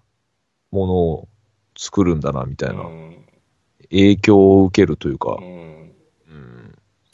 [0.71, 1.29] ものを
[1.77, 3.17] 作るんだなみたいな、うん。
[3.91, 5.39] 影響を受けるというか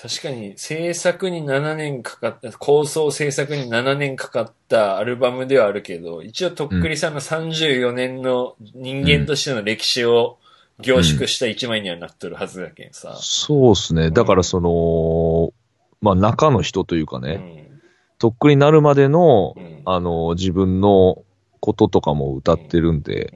[0.02, 10.38] 確かに制作に7年かかった、構想制作に7年かかったアルバムではあるけど、一応とっくりさんの34年の人間としての歴史を
[10.80, 13.16] 凝縮した一枚にはなっとるはずだけんさ。
[13.20, 14.10] そうですね。
[14.10, 15.52] だからその、
[16.00, 17.80] まあ中の人というかね、うん。
[18.18, 19.82] とっくになるまでのう、ん。
[19.84, 21.24] あの、自分の
[21.60, 23.32] こととかも歌ってるんで、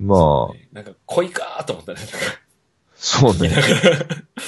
[0.00, 0.06] うん。
[0.06, 1.98] まあ、ねなんか恋かーと思ったね。
[2.94, 3.50] そうね。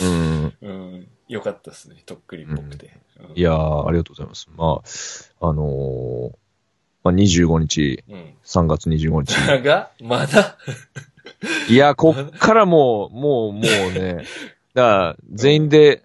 [0.03, 0.55] うん。
[0.61, 1.09] うん。
[1.29, 2.03] よかったですね。
[2.07, 2.87] とっくりっぽくて。
[2.87, 3.03] うん
[3.35, 4.49] いやー、ありがとうございます。
[4.57, 4.83] ま
[5.41, 6.42] あ、あのー
[7.05, 8.35] まあ、25日、うん。
[8.45, 9.63] 3月25日。
[9.63, 10.57] が、まだ？
[11.69, 13.63] いや、こっからもう、もう、もう
[13.93, 14.25] ね、
[14.75, 16.03] だから、全員で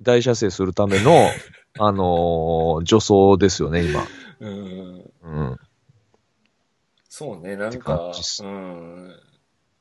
[0.00, 1.28] 大射精するための、
[1.80, 4.04] あのー助走ですよね、今。
[4.40, 5.10] うん。
[5.22, 5.56] うん。
[7.08, 9.16] そうね、なんかうん。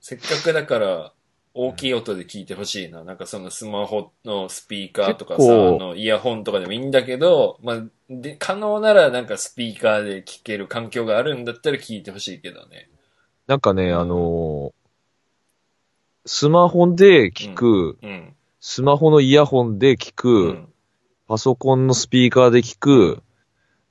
[0.01, 1.13] せっかくだから、
[1.57, 3.03] 大きい音で聞いてほしいな。
[3.03, 12.89] なんかそのスマホのスピーカーとかさ、あの、イヤホンとかでもいいんだけど、まあ、で、可能ならなんかスピーカーで聞ける環境があるんだったら聞いてほしいけどね。
[13.47, 14.77] なんかね、あのー
[16.27, 18.35] スマホで聞く、うん。
[18.59, 20.73] スマホのイヤホンで聞く、うん。
[21.27, 23.23] パソコンのスピーカーで聞く、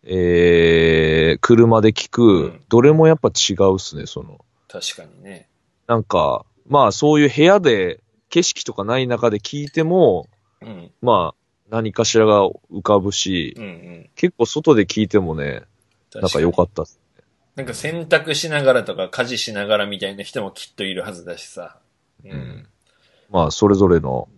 [0.04, 4.44] えー、車で聞く、うんどれもやっぱ違うっすね、その。
[4.68, 5.48] 確かにね。
[5.86, 10.28] なんか、まあそういう部屋で景色とかない中で聞いても、
[10.60, 10.90] うん。
[11.00, 14.10] まあ何かしらが浮かぶし、うんうん。
[14.14, 15.62] 結構外で聞いてもね、
[16.14, 17.00] なんか良かっったっす。
[17.16, 17.22] た。
[17.56, 21.78] なんか洗濯しながらとか家事しながらみたいな人もきっといるはずだしさ。
[22.24, 22.66] ううん。
[23.30, 24.28] まあそれぞれの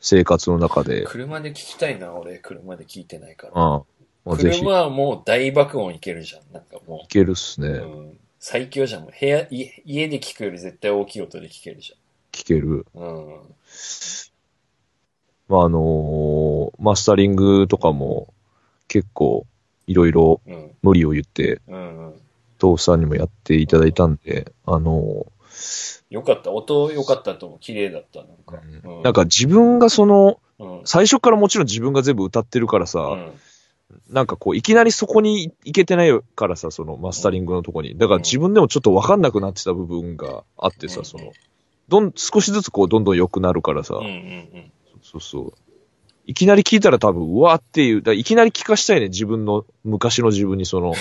[0.00, 2.38] 生活の中で、車で聞きたいな、俺。
[2.38, 3.62] 車で聞いてないから。
[3.62, 3.82] うん。
[4.24, 6.42] まあ、車はもう大爆音いけるじゃん。
[6.52, 7.68] なんかもいけるっすね。
[7.68, 7.72] う。
[7.72, 8.17] うん。
[8.38, 9.02] 最強じゃん。
[9.02, 11.94] もう部屋、家家で聞くより絶対大きい音で聞けるじ
[12.32, 12.86] 聞ける。
[12.94, 13.02] ゃん。
[13.02, 13.40] うん。
[15.48, 18.32] まああのーマスタリングとかも
[18.86, 19.46] 結構
[19.86, 20.70] いろいろうん。
[20.82, 22.14] 無理を言って、うんうん。
[22.58, 25.26] 父さんにもやっていただいたんで、あの
[26.10, 26.50] よかった。
[26.50, 27.58] 音よかったと思う。
[27.58, 28.20] 綺麗だった。
[28.20, 28.62] なんか。
[28.62, 30.80] ーなんか自分がその、うん。
[30.84, 33.32] 最初からもちろん自分が全部歌ってるからさ、うん。
[34.10, 37.96] なんかこう、いきなりそこに行けてないからさ、そのマスタリングのとこに。
[37.96, 41.32] だから自分でもちょっとわかんなくなってた部分があってさ、うんその、
[41.88, 44.72] どん、少しずつこう、どんどん良くなるからさ、うんうんうん。
[45.02, 45.52] そうそう。
[46.26, 50.94] いきなり聞いたら多分、うわーっていう、だいきなり聞かしたいね、自分の、昔の自分にその、 うん、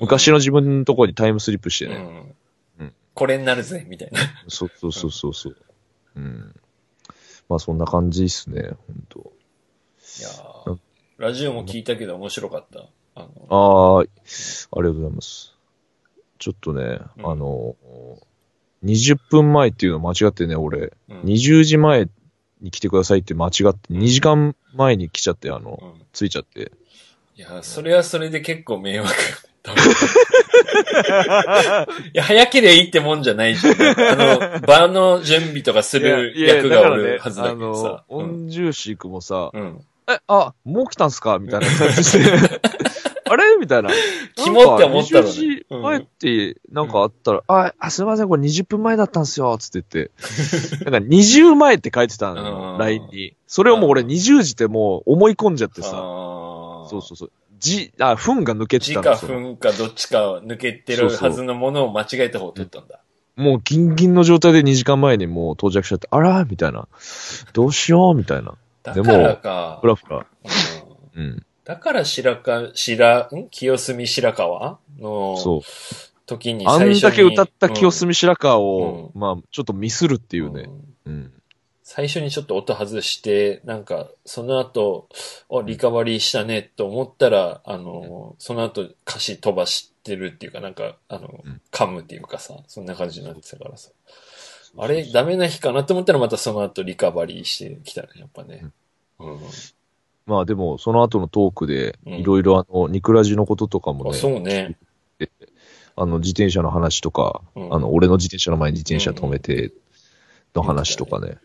[0.00, 1.96] 昔の自分のとこにタイムスリップしてね。
[1.96, 2.02] うん
[2.86, 4.18] うんこれになるぜ、みたいな。
[4.48, 5.56] そうそうそうそうそう。
[6.16, 6.54] うん。
[7.48, 10.76] まあそんな感じっすね、本当いや
[11.24, 12.80] ラジオも聞いたけど面白かった。
[13.14, 15.54] あの、ああ、ありがとうございます。
[16.38, 17.76] ちょっとね、うんあの、
[18.84, 22.10] 20分前っていうの間違ってね、俺、うん20時前
[22.60, 26.72] に来てくださいって間違って、2時間前に来ちゃって、あの、うん着いちゃって。
[27.36, 29.10] いや、それはそれで結構迷惑。
[32.12, 33.76] いや、早ければいいってもんじゃないじゃん。
[33.80, 38.18] あの、場の準備とかする役がおるはずだけどあさの、。
[38.18, 39.82] 音重視くもさ、うん。
[40.08, 41.38] え、あ、もう来たんすか？
[41.38, 42.60] みたいな感じして。
[43.26, 43.56] あれ？
[43.58, 43.90] みたいな。
[44.36, 50.10] キモって思ったのね20時前って、なんかあったら、あ、あ、すいません、これ20分前だったんすよ、つって言って。
[50.90, 53.36] なんか20前って書いてたの LINE に。
[53.46, 55.88] それをもう俺20時ってもう思い込んじゃってさ。
[55.94, 57.30] あそうそうそう。
[57.58, 59.38] じ、あ、糞が抜けてたんですよ。
[59.38, 63.00] 分かどっちか抜けてるはずのものを間違えた方を取ったんだ。
[63.36, 66.86] もうギンギンの状態で2時間前にもう到着しちゃって、あらみたいな。
[67.54, 68.54] どうしようみたいな。
[68.92, 69.86] だからかふ。
[69.86, 70.26] らふら。
[71.14, 71.46] うんうん。
[71.64, 73.48] だから白か、白、ん？
[73.48, 74.78] 清澄白河？
[74.98, 75.60] のそう。
[76.26, 76.98] 時にあ最初に。
[76.98, 80.62] んだけ歌った清うん澄白河を、うまあ、ちょっとミスるっていうね。
[80.64, 81.32] んうん。
[81.82, 85.08] 最初にちょっと音外して、なんか、その後、
[85.50, 93.90] あ、リカバリーしたねと思ったら、あの、その後歌詞飛ばしてるっていうか、なんか、あのうん、噛むっていうかさ、そんな感じになってたからさ。
[94.76, 98.66] あれ、ダメな日かなと思ったらまたその後リカバリーしてきたね、やっぱね。
[99.18, 99.38] うん。
[100.26, 104.76] まあでも、その後のトークで、うんいろいろあの、ニクラジのこととかもあね、そうね。
[105.96, 109.72] あの、自転車の話とか、うんあの、俺の自転車の前に自転車止めて、
[110.54, 111.38] の話とかね、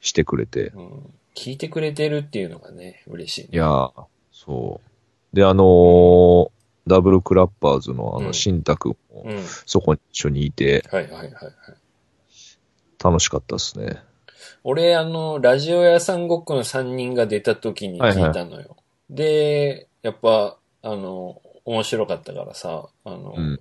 [0.00, 0.68] してくれて。
[0.68, 1.14] うん。
[1.34, 3.48] 聞いてくれてるっていうのがね、嬉しいね。
[3.52, 4.80] いやー、そ
[5.32, 5.36] う。
[5.36, 6.50] で、あのー
[6.88, 9.42] ダブルクラッパーズのあの、うんシンタ君も、うん。
[9.66, 11.52] そこに一緒にいて、はいはいはいはい。
[13.02, 14.02] 楽しかったですね。
[14.64, 18.76] 俺、あの、ラジオ屋さんごっこの3人が出た時に聞いたのよ。
[19.10, 23.60] で、やっぱ、あの、面白かったからさ、あの、うん。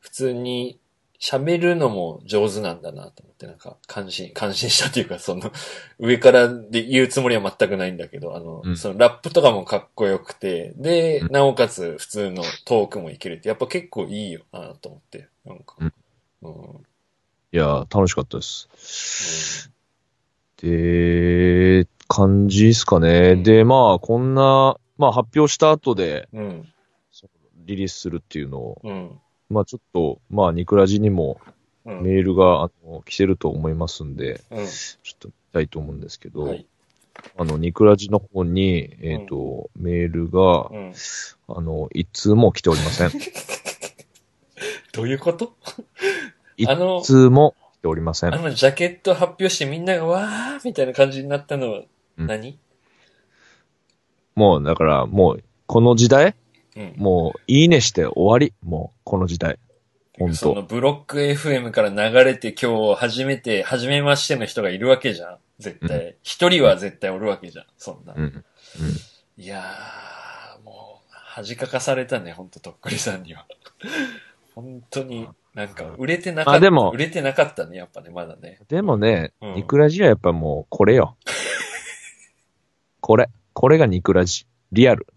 [0.00, 0.78] 普通に
[1.20, 5.50] 喋るのも上手なんだなと思って、なんか、感心、感心したっていうか、その、
[5.98, 15.74] 上からで言うつもりは全くないんだけど、あの、うんそのラップとかもかっこよくて、で、うんなおかつ普通のトークもいけるって、やっぱ結構いいよなと思って、なんか。
[15.80, 15.92] うん
[16.42, 16.87] うん
[17.50, 19.70] いやー、楽しかったです。
[20.58, 23.32] で、感じですかね。
[23.32, 26.28] うんで、まあ、こんな、まあ、発表した後で。
[27.64, 29.20] リリースするっていうのを、うん。
[29.48, 31.40] まあ、ちょっと、まあ、ニクラジにも
[31.86, 32.02] うん。
[32.02, 34.66] メールが、あの、来てると思いますんで、うん。
[34.66, 36.66] ちょっと見たいと思うんですけど、はい。
[37.38, 40.94] あの、ニクラジの方に、えっ、と、メールがう、ん。
[41.48, 43.10] あの、一通も来ておりません。
[44.92, 45.54] どういうこと？
[46.58, 48.34] 一あの、通も来ておりません。
[48.34, 51.82] あのジャケット発表してみんながわーみたいな感じになったのは
[52.18, 52.58] うん何、
[54.34, 56.34] もう、だから、もう、この時代
[56.76, 58.52] うん、もう、いいねして終わり。
[58.62, 59.58] もう、この時代。
[60.16, 65.38] 本その当ブロック FM から流れて今日初めて、初めましての人がいるわけじゃん。
[65.58, 66.16] 絶対。
[66.22, 67.66] 一、人は絶対おるわけじゃん。
[67.76, 68.14] そんな。
[68.14, 68.22] うん。
[68.22, 68.44] うん。
[69.42, 73.46] いやー、もう、恥かかされたね、ほんと、とっくりさんには。
[74.54, 76.58] 本当に、なんか、売れてなかった。
[76.58, 78.60] あでも売れてなかったね、やっぱね、まだね。
[78.68, 81.16] でもね、うんニクラジはやっぱもう、これよ。
[83.00, 83.28] これ。
[83.54, 84.46] これがニクラジ。
[84.70, 85.08] リアル。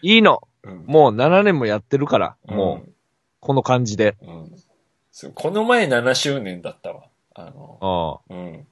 [0.00, 0.40] いいの。
[0.62, 0.84] うん。
[0.86, 2.36] もう7年もやってるから。
[2.46, 2.92] もう、
[3.40, 4.16] この感じで。
[4.22, 5.32] うん。
[5.34, 7.04] この前7周年だったわ。
[7.34, 8.66] あの、ああ、うん。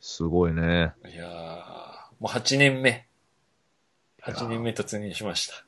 [0.00, 0.94] すごいね。
[1.06, 1.30] いやー、
[2.18, 3.06] もう8年目。
[4.22, 5.66] 8年目突入しました。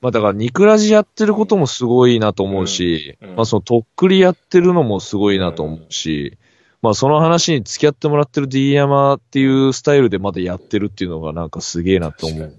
[0.00, 3.28] まあだから、ニクラジやってることもすごいなと思うし、うん。
[3.30, 3.36] うん。
[3.36, 6.38] まあそのとっくりやってるのもすごいなと思うし、
[6.82, 12.54] まあその話に付き合ってもらってる D 山っていうスタイルでまだやってるっていうのがなんかすげえなと思う。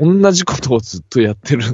[0.00, 1.62] 同じことをずっとやってる。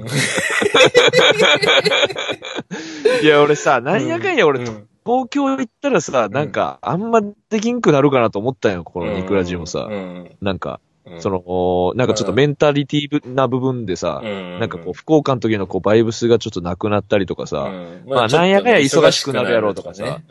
[3.22, 4.88] いや、俺さ、なんやかんや俺、うん。
[5.04, 9.86] 東京行ったらさ、なんか、あんまできんくなるかなと思ったんよ、このニクラジもさ。
[9.88, 9.94] う。
[9.94, 10.36] ん。
[10.42, 20.24] なんか、うんその、なんかちょっとメンタリティな部分でさ、うんなんかこう、福岡の時のこう、バイブスがちょっとなくなったりとかさ、うんまあなんやかんや忙しくなるやろうとかさね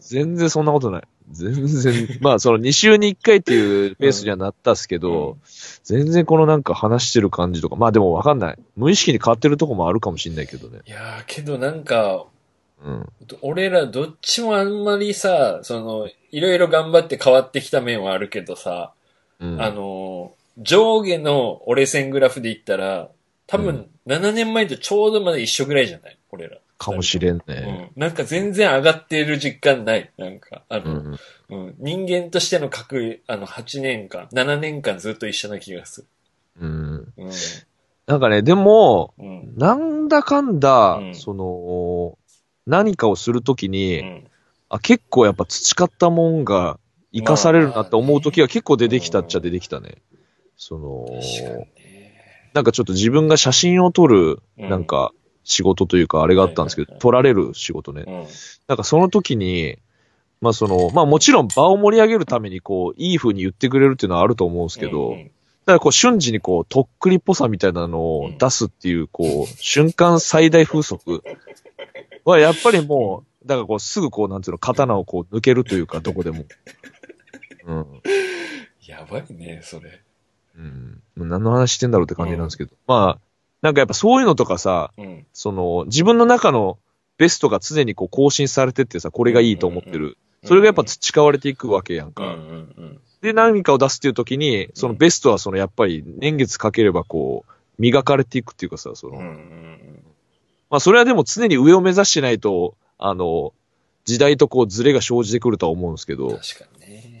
[0.00, 1.02] 全然そんなことない。
[1.30, 5.36] 全然、 まあその2週に1回っていうペースにはなったっすけど、うん
[5.82, 8.58] 全然このなんか話してる感じとか、まあでもわかんない。
[8.76, 10.80] 無意識に変わってるとこもあるかもしんないけどね。
[10.86, 12.26] いやー、けどなんか、
[12.84, 13.08] うん。
[13.40, 18.92] 俺らどっちもあんまりさ、その、いろいろ頑張って変わってきた面はあるけどさ、
[19.40, 23.08] うん、あのー、上下の折れ線グラフで言ったら、
[23.46, 26.18] 多う分7年前とちょうどまだ一緒ぐらいじゃない？
[26.30, 26.58] 俺ら。
[26.78, 27.90] かもしれんうね。
[27.96, 28.00] ん。
[28.00, 30.10] なんか全然上がっている実感ない。
[30.16, 31.18] なんか、あうの、ん。
[31.50, 31.74] うん。
[31.78, 36.06] 人間としての核、あの、8年間、7年間ずっと一緒な気がする。
[36.60, 37.12] うん。
[37.16, 37.30] うん。
[38.06, 39.54] なんかね、でも、うん。
[39.56, 42.16] なんだかんだ、うんその、
[42.66, 44.26] 何かをするときに、うん。
[44.68, 46.78] あ、結構やっぱ培ったもんが
[47.12, 50.02] 活かされるなって思うときは結構出てきたっちゃ出てきたね。
[50.56, 51.06] その。
[52.54, 55.12] なんかちょっと自分が写真を撮る、うんなんか
[55.44, 58.04] 仕事というかあれがあったんですけど、撮られる仕事ね。
[58.06, 58.26] うん。
[58.66, 59.78] なんかその時に、
[60.42, 71.22] まあその、まあもちろん場を盛り上げるためにこう、いい風に言ってくれるっていうのはあると思うんですけど、だからこう瞬時にこう、とっくりっぽさみたいなのを出すっていう、こう、瞬間最大風速
[72.24, 76.44] はやっぱりもう、だからこうすぐこう、なんていうの、刀をこう抜けるというか、どこでも。
[77.68, 77.86] うん。
[78.86, 80.00] やばいね、それ。
[80.56, 81.02] うん。
[81.16, 82.72] 何の話してんだろうって感じなんですけど。
[82.86, 83.20] まあ、
[83.62, 85.26] なんかやっぱそういうのとかさ、うん。
[85.32, 86.78] その、自分の中の
[87.18, 90.16] ベストが常にこう更新されてってさ、これがいいと思ってる。
[90.44, 92.24] それがやっぱ培われていくわけやんか。
[92.24, 93.00] うんうんうん。
[93.20, 100.04] で、で、何かを出すっていう時に、そのベストはそのやっぱり年月かければこう、磨かれていくっていうかさ、その、うんうん
[100.70, 103.52] まあそれはでも常に上を目指してないと、あの、
[104.04, 106.18] 時代とこうズレが生じてくるとは思うんですけうん。
[106.18, 106.77] ど、確かにね。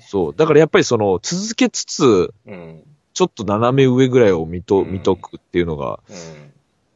[0.08, 0.34] そう。
[0.34, 2.82] だからやっぱりその、続けつつ、うん。
[3.12, 6.52] ちょっと斜め上ぐらいを見と、うん見とくっていうのがうん。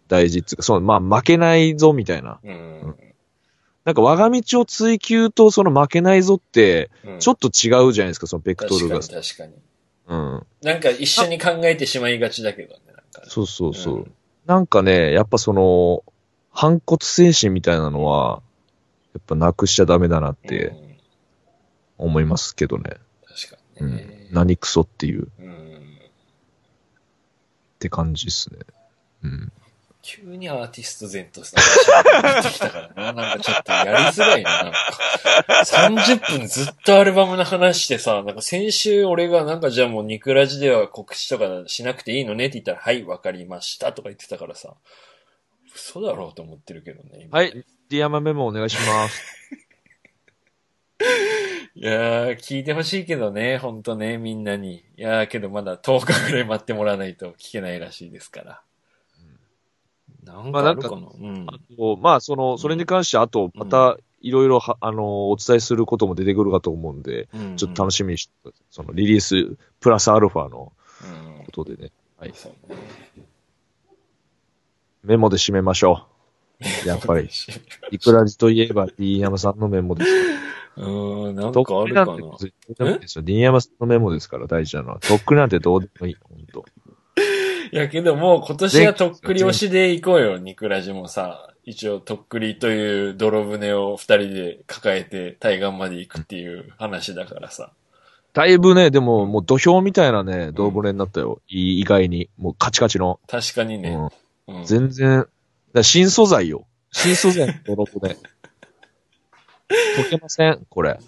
[0.09, 2.41] 大事っていうか、その、まあ負けないぞみたいな。
[2.43, 2.97] うん。
[3.85, 9.01] なんか我が道を追求とその負けないぞって、うんちょっと違うじゃないですか、そのベクトルが。
[9.01, 9.53] 確かに確かに。
[10.07, 10.47] うん。
[10.63, 13.27] なんか一緒に考えてしまいがちだけどね、なんかね。
[13.29, 13.97] そうそうそう。
[13.97, 14.13] うん
[14.45, 16.03] なんかね、やっぱその、
[16.51, 18.43] 反骨精神みたいなのは、
[19.15, 20.92] やっぱなくしちゃダメだなってうん
[22.03, 22.97] 思いますけどね。
[23.27, 24.29] 確かうんにね。。
[24.31, 25.99] 何クソっていう、っうん。
[27.79, 28.61] て感じですね。
[29.25, 29.53] うん。
[30.05, 33.13] 急にアーティスト前とした話にてきたからな。
[33.13, 34.65] なんかちょっとやりづらいな。
[34.65, 34.87] なんか
[35.63, 44.75] 30分ずっとアルバムの話してさ、なんか先週俺がなんかじゃあもうニクラジでは告知とかしなくていいのねって言ったら、はい、わかりましたとか言ってたからさ、
[45.73, 47.27] 嘘だろうと思ってるけどね。
[47.27, 47.65] 今はい。
[47.89, 49.23] ディアマメモお願いします。
[51.75, 54.85] いやー、聞いてほしいけどね、ほんとね、みんなに。
[54.97, 58.63] いやー、けどまだ10日ぐらい待ってもらわないと聞けないらしいですから。
[60.25, 61.47] なんかあるかな,、うん。
[61.49, 68.33] あと、まあ、その、それに関して、あと、また、いろいろは、あの、お伝えすることも出てくるかと思うんで、うんちょっと楽しみにして。
[68.71, 71.91] その、リリース、プラスアルファのうんことでね。
[72.19, 72.33] はい。
[72.35, 72.77] そうね
[75.03, 76.07] メモで締めましょ
[76.85, 76.89] う。
[76.89, 77.29] やっぱり。
[77.91, 80.11] イクラジといえば D 山さんのメモです。
[80.77, 82.15] うーん、なんかあるかな。
[82.15, 85.01] ディニヤマスのメモですから大事なのは。
[85.01, 86.65] とっくりなんてどうでもいい、ほんと。
[87.73, 91.49] いやけどもう今年はとっくり推しで行こうよ、ニクラジもさ。
[91.65, 97.73] 一応とっくりという泥船を二人で抱えて対岸まで行くっていう話だからさ。
[98.33, 101.41] だいぶね、でももう土俵みたいなね、泥船になったよ。
[101.49, 102.31] い意外に。
[102.39, 103.21] もうカチカチの。
[103.29, 103.91] 確かにね。
[104.49, 104.57] うん。
[104.57, 105.27] うん全然、
[105.83, 106.67] 新素材よ。
[106.91, 108.17] 新素材の泥船。
[109.99, 110.67] 溶けません？
[110.69, 110.99] これ。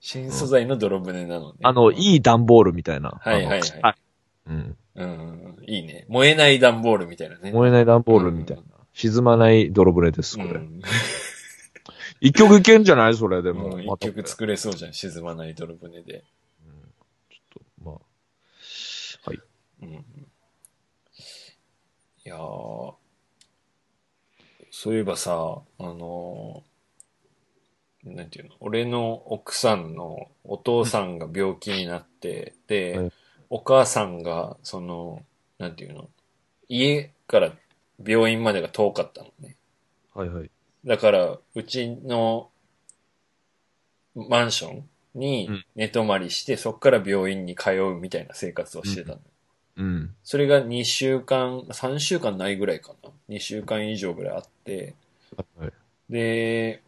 [0.00, 1.58] 新素材の泥船なのね。
[1.62, 3.10] あの、いい段ボールみたいな。
[3.20, 3.94] はいはいはい
[4.48, 4.76] うん。
[4.96, 5.56] うん。
[5.66, 6.04] いいね。
[6.08, 7.52] 燃えない段ボールみたいなね。
[7.52, 8.62] 燃えない段ボールみたいな。
[8.94, 10.50] 沈まない泥船です、これ。
[10.50, 10.82] うん。
[12.20, 13.14] 一曲いけんじゃない？
[13.14, 13.76] それでも。
[13.76, 14.92] うん一曲作れそうじゃん。
[14.92, 16.24] 沈まない泥船で。
[17.84, 17.94] まあ。
[19.24, 19.38] はい。
[19.82, 19.88] うん。
[19.90, 19.94] い
[22.24, 22.94] やー
[24.70, 26.71] そういえばさ、あのー
[28.04, 33.12] なんていうの、俺の奥さんのお父さんが病気になって、で、はい
[33.54, 35.22] お母さんが、その、
[35.58, 36.08] なんていうの、
[36.70, 37.52] 家から
[38.02, 39.56] 病院までが遠かったのね。
[40.14, 40.50] はいはい。
[40.86, 42.48] だから、うちの
[44.14, 49.18] マンションにうん寝泊まりして、そこから病院に通うみたいな生活をしてたの。
[49.76, 50.14] うん。
[50.24, 53.10] それが2週間、3週間ないぐらいかな。
[53.28, 54.94] 2週間以上ぐらいあって、
[55.58, 55.72] はい。
[56.08, 56.82] で、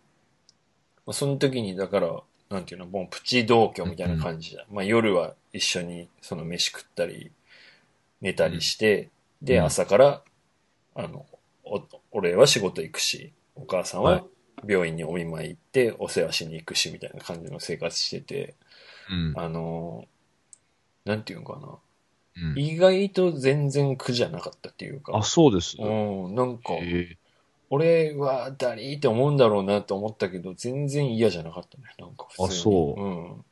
[1.07, 4.65] まあその時にだから、なんていうの、もうプチ同居みたいな感じじゃん。
[4.71, 7.31] まあ夜は一緒にその飯食ったり、
[8.21, 9.11] 寝たりして、
[9.43, 10.23] で、うん朝から、
[10.95, 11.27] あの、
[11.65, 11.83] お
[12.13, 14.25] 俺は仕事行くし、お母さんははい
[14.67, 18.55] 病院にお見舞い行ってお世話しに行くしみたいな感じの生活してて、
[19.11, 19.33] うん。
[19.37, 20.07] あの、
[21.05, 21.69] なんていうのかな。
[21.69, 21.79] うん
[22.59, 25.17] 意外と全然苦じゃなかったっていうか。
[25.17, 25.77] あ、そうです。
[25.79, 27.17] うん、なんか、へ
[27.75, 31.85] 俺はダリーって思うんだろうなと思ったけど、全然嫌じゃなかったね。
[31.99, 32.49] なんか普通に。
[32.49, 33.45] あそううん。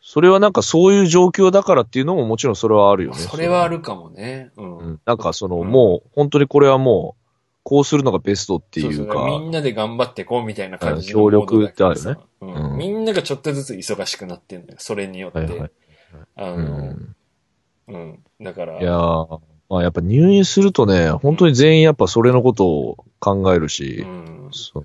[0.00, 3.18] それはなんかそういう状況だからっていうのももちろんそれはあるよね。
[3.18, 4.50] それはあるかもね。
[4.56, 4.78] うん。
[4.78, 5.00] うん。
[5.04, 7.28] なんかその、うんもう、本当にこれはもう、
[7.62, 14.76] こうするのがベストっていうか、そそみんなで頑張ってこうみたいな感じうん協力ってあるよねうんうんみんながちょっとずつ忙しくなってんのよ。
[14.78, 15.38] それによって。
[15.40, 15.70] はいはい。
[16.36, 17.16] あの、うん。
[17.88, 18.24] うん。
[18.40, 24.50] だから、いやー、まあやっぱ入院するとね、本当に全員やっぱそれのことを考えるしう、ん。
[24.52, 24.84] そ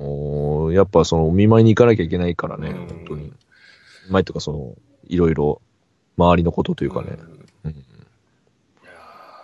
[0.00, 3.32] のやっぱそのお見舞いに行かなきゃいけないからね、うん本当に。
[4.04, 4.74] お見舞いとかその、
[5.08, 5.60] いろいろ、
[6.16, 7.08] 周りのことというかね。
[7.10, 7.20] うん
[7.64, 7.74] うんい
[8.84, 8.90] や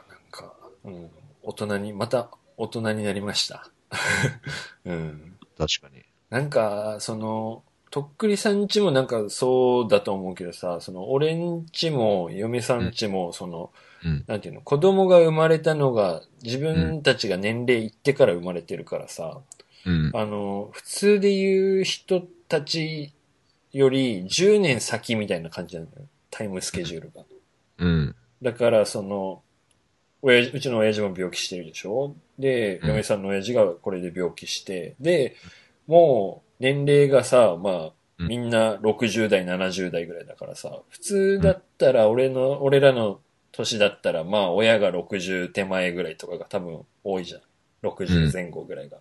[0.08, 0.54] ーなんか、
[0.84, 1.10] うん。
[1.42, 3.68] 大人に、また大人になりました。
[4.84, 5.36] うん。
[5.58, 6.04] 確かに。
[6.30, 13.83] なんか、その、とっくりさんちもなんかそうだと思うけどさ、その、俺んちも、嫁さんちも、その、うん。
[14.26, 19.40] なんていうの、子供が生まれたのが、自分たちが年齢いってから生まれてるからさ、
[19.86, 20.10] うん。
[20.14, 23.12] あの、普通で言う人たち
[23.72, 25.92] より10年先みたいな感じなのよ。
[26.30, 27.22] タイムスケジュールが。
[27.78, 28.14] うん。
[28.42, 29.42] だから、その、
[30.22, 32.14] 親父うちの親父も病気してるでしょ？
[32.38, 35.36] で、うん嫁さんの親父がこれで病気して、で、
[35.86, 43.20] もう年齢がさ、まあ、うんみんな60代、70代ぐらいだからさ、普通だったら俺の、俺らの
[43.56, 47.40] 年だったら、まあ親が60手前ぐらいとかが多分多いじゃん。
[47.86, 48.98] 60前後ぐらいが。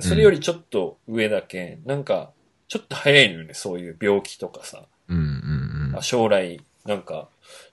[0.00, 2.32] それよりちょっと上だけん、なんか、
[2.68, 4.84] ちょっと早いのよね、そういう病気とかさ。
[5.08, 5.18] うん。
[5.18, 5.94] うん。
[5.96, 7.28] あ将来、なんか、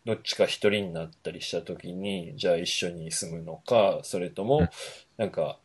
[0.06, 4.70] どっちか一人になったりした時に、じゃあ一緒に住むのか、それともうん、
[5.18, 5.58] なんか、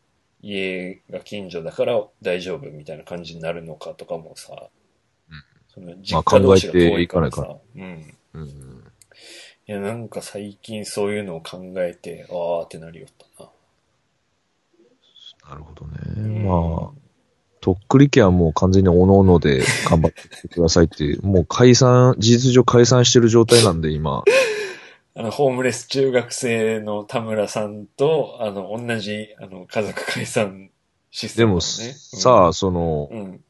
[0.43, 4.69] 家が近所だから大丈夫みたいな感じになるのかとかもさ、
[5.31, 8.15] うんその実家同士が遠いからまあさ、うん。
[8.35, 8.85] うん。
[9.69, 13.51] いや、なんか最近そういうのを考えて、あーってなりよったな。
[15.51, 16.49] なるほどうんね。
[16.49, 16.91] まあ、
[17.61, 24.25] とっくり家はもう完全におのので頑張ってくださいって、 もう解散、事実上解散してる状態なんで今。
[25.15, 30.71] あの、ホームレス中学生の田村さんと、あの、同じ、あの、家族解散
[31.11, 31.61] システでも、ムね。
[31.61, 33.45] さあ、そのう、ん、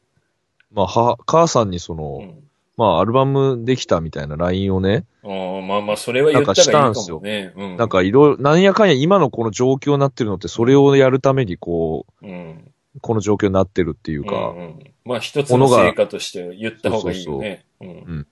[0.73, 2.48] まあ、は、母さんにその、うん。
[2.79, 5.67] まあ、アルバムできたみたいな LINE をね、うん。
[5.67, 7.51] まあまあ、それは言ったらいいかもね。
[7.57, 7.75] うん。
[7.75, 12.71] なん、かいろいろ、なんやかんや今のこの状況になってるのって、それをやるためにこうん。
[12.95, 17.65] う、この状況になってるっていうか、うんうんまあ、一つの成果として言った方がいいよね。
[17.81, 18.27] うん。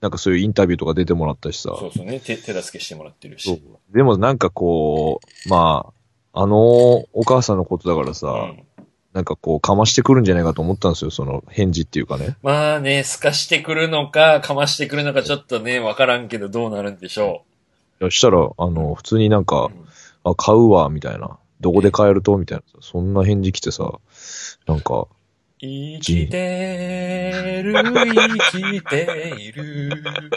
[0.00, 1.74] なんかそういうインタビューとか出てもらったしさ。
[1.76, 2.20] そうそうね。
[2.20, 3.60] 手、手助けしてもらってるし。
[3.90, 5.92] でもなんかこう、ま
[6.32, 8.62] あ、あのお母さんのことだからさ、うん。
[9.12, 12.36] なんかこう、かましてくるんじゃないかと思ったんですよ、その返事っていうかね。
[12.42, 17.44] まあね、透かしてくるのか、かましてくるのか、ちょっとね、わからんけど、どうなるんでしょ
[18.00, 19.44] そしたら、あの、普通になんう。
[19.44, 19.88] かう、ん
[20.24, 21.38] あ、買うわ、みたいな。
[21.60, 22.36] どこで買えると？
[22.38, 22.64] みたいな。
[22.80, 23.98] そんな返事来てさ、
[24.66, 25.08] なんか、
[25.60, 30.30] 生きてる、生きている。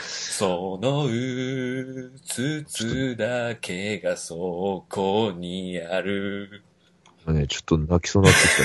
[0.00, 6.64] そのうつつだけがそこにある。
[7.30, 8.56] ね、ちょっと泣きそうになってき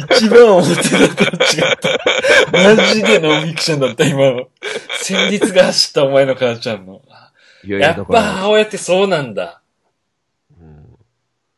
[0.00, 0.16] た。
[0.16, 1.98] 一番思ってたと違った。
[2.52, 4.48] マジでノンフィクションだった、今の。
[5.00, 7.02] 先日が走ったお前の母ちゃんの。
[7.64, 9.62] いやいや、やっぱ母親ってそうなんだ。
[10.60, 10.98] うん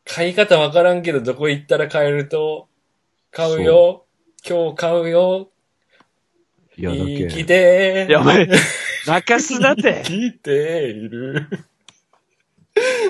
[0.03, 2.67] 買い方わからんけど、どこ行ったら買えると、
[3.31, 4.05] 買うよ。
[4.47, 5.49] 今日買うよ。
[6.77, 7.43] いや、だ生きけ。
[7.45, 8.49] てやばい。
[9.05, 11.47] 泣かすなって生きている。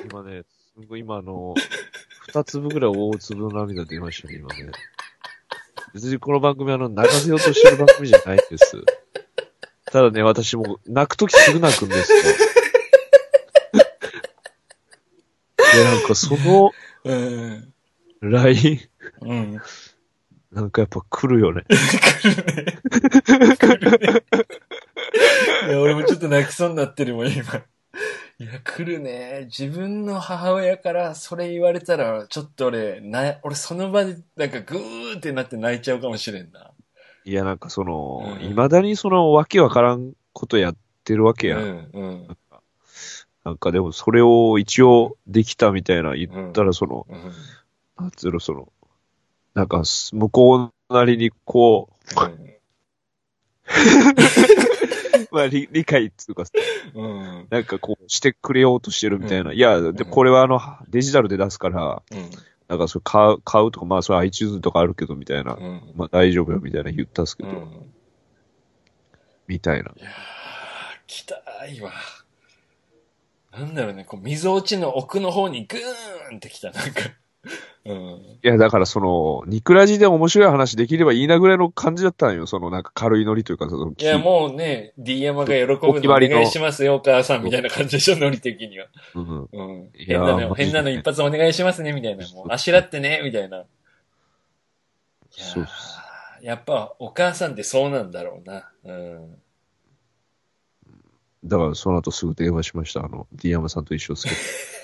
[0.10, 0.44] 今ね、
[0.78, 1.54] 今あの、
[2.28, 4.72] 二粒ぐらい大粒の涙出ましたね、今ね。
[5.94, 8.82] 別にこの番組あの、泣かせようとしてる番組じゃないんです。
[9.86, 12.20] ただね、私も泣くときすぐ泣くんですよ。
[15.74, 16.72] で、なんかその
[17.04, 17.74] うん。
[18.22, 18.80] LINE、
[19.22, 19.62] うん。
[20.52, 21.66] なんかやっぱ来るよね。
[25.68, 27.64] いや、俺もちょっと泣きそうになってるもん、今。
[28.42, 29.44] いや、来るね。
[29.56, 36.72] 自分の母親からそれ言われたら、ちょっと俺、な、俺その場で、なんかグーってなって泣いちゃうかもしれんな。
[37.24, 41.58] いや、なんかその、うん未だにそのわけわからんことやってるわけや。
[41.58, 42.38] うん、うん。
[43.44, 47.32] なんかでもそれを一応できたみたいな言ったらその、うん
[48.00, 48.72] なんつうの、その、
[49.54, 50.56] なんかす向こ
[50.90, 52.51] うなりにこう、
[55.42, 56.52] まあ理理解っつうかさ、
[56.94, 57.48] うん。
[57.50, 59.52] なんかこうしてくれようとしてるみたいな。
[59.52, 62.30] うんいや、で、うんこれはあの、デジタルで出すから、うん。
[62.68, 65.56] なんかそれ買う、買うとか、まあそれ iTunes とかあるけどみたいな。
[65.56, 65.94] うん。
[65.96, 67.92] まあ大丈夫よみたいな言ったっすけど、うん。
[69.48, 69.92] みたいな。
[69.98, 70.12] いやー、
[71.08, 71.92] 来たいわ。
[73.52, 77.02] なんだろうね、こう、溝落ちの奥の方にグーンって来た、なんか。
[77.84, 77.98] うん。
[77.98, 82.46] いや、だからその、ニクラジで面白い話できればいいなぐらいの感じだったんよ。
[82.46, 88.88] そのなんか軽いノリというか、その、いや、もうね、D 山が喜ぶのお願いしますよ、お母さん、みたいな感じでしょ、ノリ的には。
[89.16, 92.28] うん、変なの、変なの一発お願いしますね、みたいな。
[92.30, 93.58] もう、あしらってね、みたいな。
[93.58, 96.02] いやーそうっす
[96.42, 98.70] やっぱ、お母さんってそうなんだろうな。
[98.84, 99.36] うん。
[101.44, 103.04] だからその後すぐ電話しました。
[103.06, 104.36] あの、D 山さんと一緒ですけど。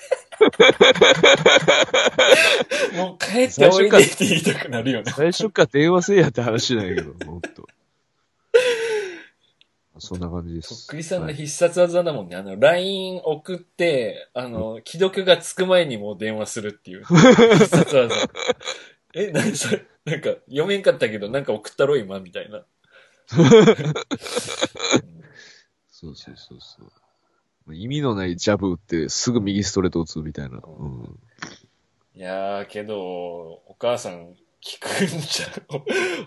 [2.96, 5.12] もう帰っておいでって言いたくなるよね。
[5.12, 7.68] 最初から電話せえやって話なんやけど、ほんと。
[10.00, 10.88] そんな感じでとっす。
[10.88, 12.36] くりさんのはい必殺技だもんね。
[12.36, 17.04] あの、LINE 送って、あの、既読がつく前にもう電話するっていう。
[17.10, 18.16] 必殺技。
[19.16, 19.86] え、何それ？
[20.06, 22.64] なんか、読めんかったけど、なんか送ったろ、今、みたいな。
[25.90, 26.92] そうそうそうそう。
[27.74, 30.60] 意味のないジャブ打ってすぐ右ストレート打つみたいな。
[30.66, 31.20] うん。
[32.16, 35.52] いやー、けど、お母さん聞くんじゃん。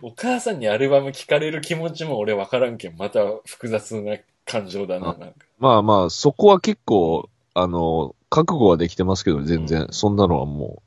[0.02, 5.34] おお母さんにアルバム聞かれる気持ちも俺わからんけん、また複雑な感情だな、あなんか。
[5.58, 9.82] まあまあ、そこは結構、あの、覚悟はできてますけど、全然。
[9.82, 10.82] うんそんなのはも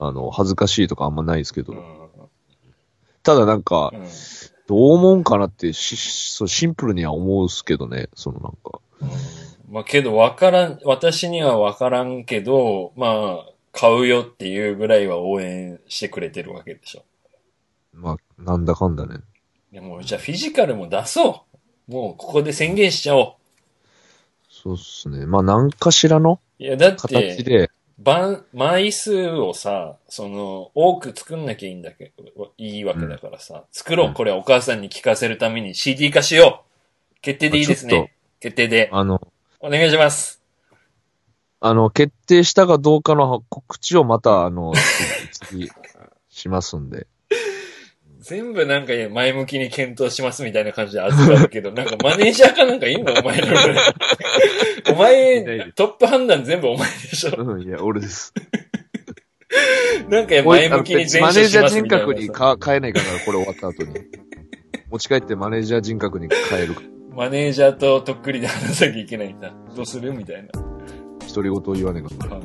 [0.00, 1.72] う、あの、恥ずかしいとかあんまないですけど。
[1.72, 2.10] うん。
[3.22, 4.00] ただなんかう、ん。
[4.66, 5.96] どう思うんかなってし、
[6.32, 8.80] そうシンプルには思うっすけどね、そのなんか。
[9.70, 17.04] まあけどわからん、私にはわからんけど、まあ、買うよっていうぐらいは応援してくれてるわけでしょ。
[17.94, 19.20] まあ、なんだかんだね。
[19.72, 21.46] でも、じゃあフィジカルも出そ
[21.88, 21.92] う。
[21.92, 23.36] もうここで宣言しちゃお
[24.48, 25.24] そうっすね。
[25.24, 26.62] まあ、なんかしらのう。
[26.62, 34.08] いや、だっ形て、で、番、枚数をさ、その、多く作んなきゃいいんだけど、いいわけだからさ、作ろう。
[34.08, 36.64] うんこれお母さんに聞かせるために CD 化しよ
[37.16, 37.20] う。
[37.20, 38.12] 決定でいいですね。
[38.40, 38.88] 決定で。
[38.92, 39.20] あの、
[39.60, 40.40] お願いします。
[41.60, 44.72] あの、決定したかどうかの告知をまた、あの、
[45.48, 45.70] 次、次
[46.30, 47.06] しますんで。
[48.20, 53.12] 全部なんか前向きに検討しますみたいな感じで預かるけど、なんかマネージャーかなんかいんの？
[53.12, 53.46] お前の。
[54.92, 57.34] お前で、トップ判断全部お前でしょ。
[57.36, 58.32] うん、いや、俺です。
[60.08, 61.88] なんか前向きに全マネージャー人。
[61.88, 63.94] 格にか変えないから、これ終わった後に。
[64.90, 66.74] 持ち帰ってマネージャー人格に変える。
[67.14, 69.52] マネージャーととっくりで話さなきゃいけないんだ。
[69.74, 70.48] どうするみたいな。
[71.32, 72.36] 独り言言わねえから。
[72.36, 72.40] あ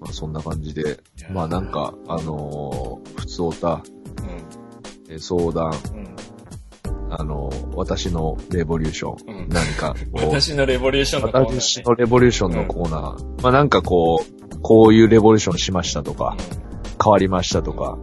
[0.00, 1.00] まあ、そんな感じで。
[1.30, 3.82] まあ、なんか、あのー、普通おた、
[5.08, 6.00] え相談、うん。
[6.00, 6.16] うん。
[7.10, 11.60] あのー、私のレボリューション、うん何か、 私のレボリューションのコーナー、ね。
[11.60, 13.42] 私のレボリューションのコーナー。
[13.42, 16.36] まあなんかこう、こういうレボリューションしましたとか、
[17.02, 17.98] 変わりましたとか、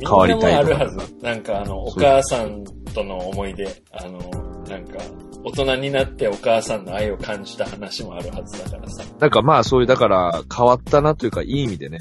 [0.00, 1.16] 変わりたいとかるはず。
[1.22, 3.82] なんかあの、お母さんとの思い出。
[3.92, 4.18] あの、
[4.68, 4.98] なんか、
[5.44, 9.04] 大人になってお母さんの愛を感じた話もあるはずだからさ。
[9.18, 11.98] なんかまあそういう、だから変わったなというか、いい意味でね、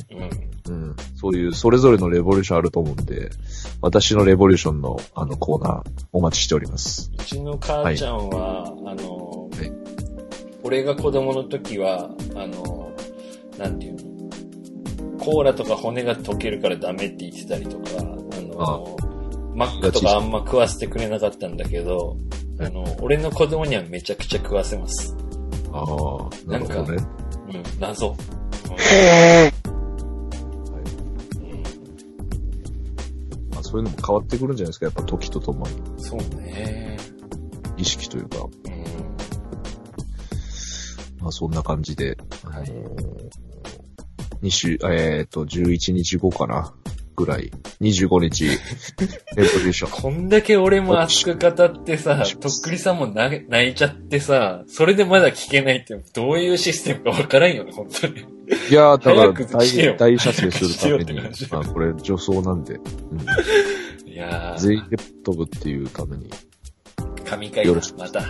[0.68, 0.74] うん。
[0.74, 0.96] うん。
[1.16, 3.32] そういう、それぞれのレボリューションあると思うんで、
[3.82, 7.12] 私のレボリューションの、あの、コーナー、お待ちしております。
[7.18, 10.02] うちの母ちゃんは、あの、はい
[10.64, 12.92] 俺が子供の時は、あの、
[13.58, 18.04] なんていうの、コーラとか骨が溶けるからダメって言ってたりとか、あ
[18.42, 18.98] の、
[19.56, 22.18] マックとかあんま食わせてくれなかったんだけど、
[22.60, 25.16] あの、俺の子供にはめちゃくちゃ食わせます。
[25.72, 25.86] ああ、
[26.50, 27.04] なるほどね。
[27.54, 28.08] うん、謎。
[28.08, 28.16] うん
[33.52, 35.74] まあ、そういうのも変わってくるんじゃないですか、やっぱ時とともに。
[35.98, 36.98] そうね。
[37.78, 38.84] 意識というか、うん。
[41.20, 42.72] まあそんな感じで、はい。
[44.44, 46.74] 2週、えっ、と、11日後かな、
[47.16, 47.52] ぐらい。
[47.82, 49.92] 25日、レボリューション。
[49.92, 58.20] こんだけ俺も熱く語ってさ、とっくりさんもな泣いちゃってさ、それでまだ聞けないって、どういうシステムかわからんよね、本当に。
[58.70, 62.80] いやー、だから大、大射精するためにまあこれ女装なんで、う
[64.08, 66.30] ん、いや全員で飛ぶっていうために。
[66.98, 68.22] ー、神回だよろしくまた。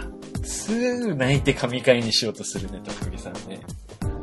[0.44, 3.62] すぐ泣いて神回にしようとするね、とっくりさんね。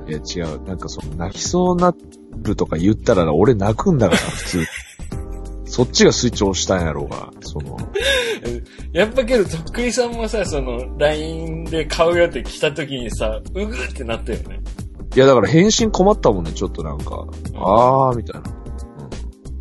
[0.09, 0.63] いや、違う。
[0.65, 1.95] なんかその、泣きそうな
[2.43, 4.67] るとか言ったら、俺泣くんだから、普通。
[5.67, 7.77] そっちがスイッチ押したんやろうが、その、
[8.93, 14.61] やっぱけど、とっくりさんもさ、その、LINE で買うよって来た時にさ、うぐってなったよね。
[15.15, 18.59] いやだから返信困ったもんね、ちょっとなんか、あー、みたいな。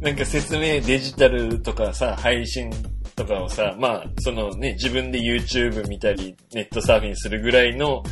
[0.01, 2.69] なんか説明デジタルとかさ、配信
[3.15, 8.03] とかをさ、まあ、そのね、自分で YouTube 見たり、ネットサーフィンするぐらいの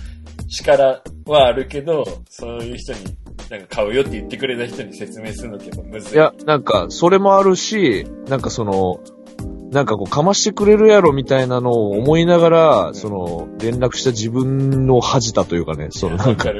[0.48, 3.00] 力はあるけど、そういう人に、
[3.50, 6.14] なんか買うよって言ってくれた人に説明するのってやっぱむずい。
[6.14, 9.00] いや、なんか、それもあるし、なんかその、
[9.72, 16.52] なんかこう、かましてくれるやろみたいなのを思いながら、んその、連絡した自分の恥じたというかね、そのなんか。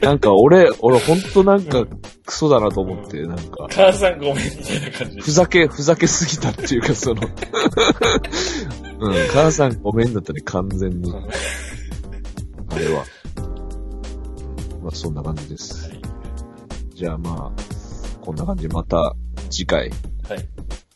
[0.00, 1.84] なんか俺、俺ほんとなんか、
[2.24, 5.20] クソだなと思って、なんか、母さんごめんみたいな感じ。
[5.20, 7.22] ふざけ、ふざけすぎたっていうか、その、
[9.00, 11.12] うん、母さんごめんだったね、完全に。
[12.68, 13.04] あれは。
[14.82, 15.99] まあ、そんな感じです。
[17.00, 19.14] じゃあまあ、こんな感じでまた
[19.48, 19.88] 次回
[20.28, 20.48] はい。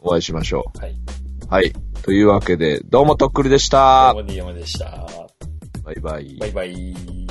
[0.02, 0.90] お会いしましょはい。
[0.90, 0.94] う。
[1.48, 1.72] はい。
[2.02, 4.22] というわけで、どうもとっくりでしどたう。
[4.22, 5.06] も DM でした。
[5.82, 7.23] バイバイバイバイ。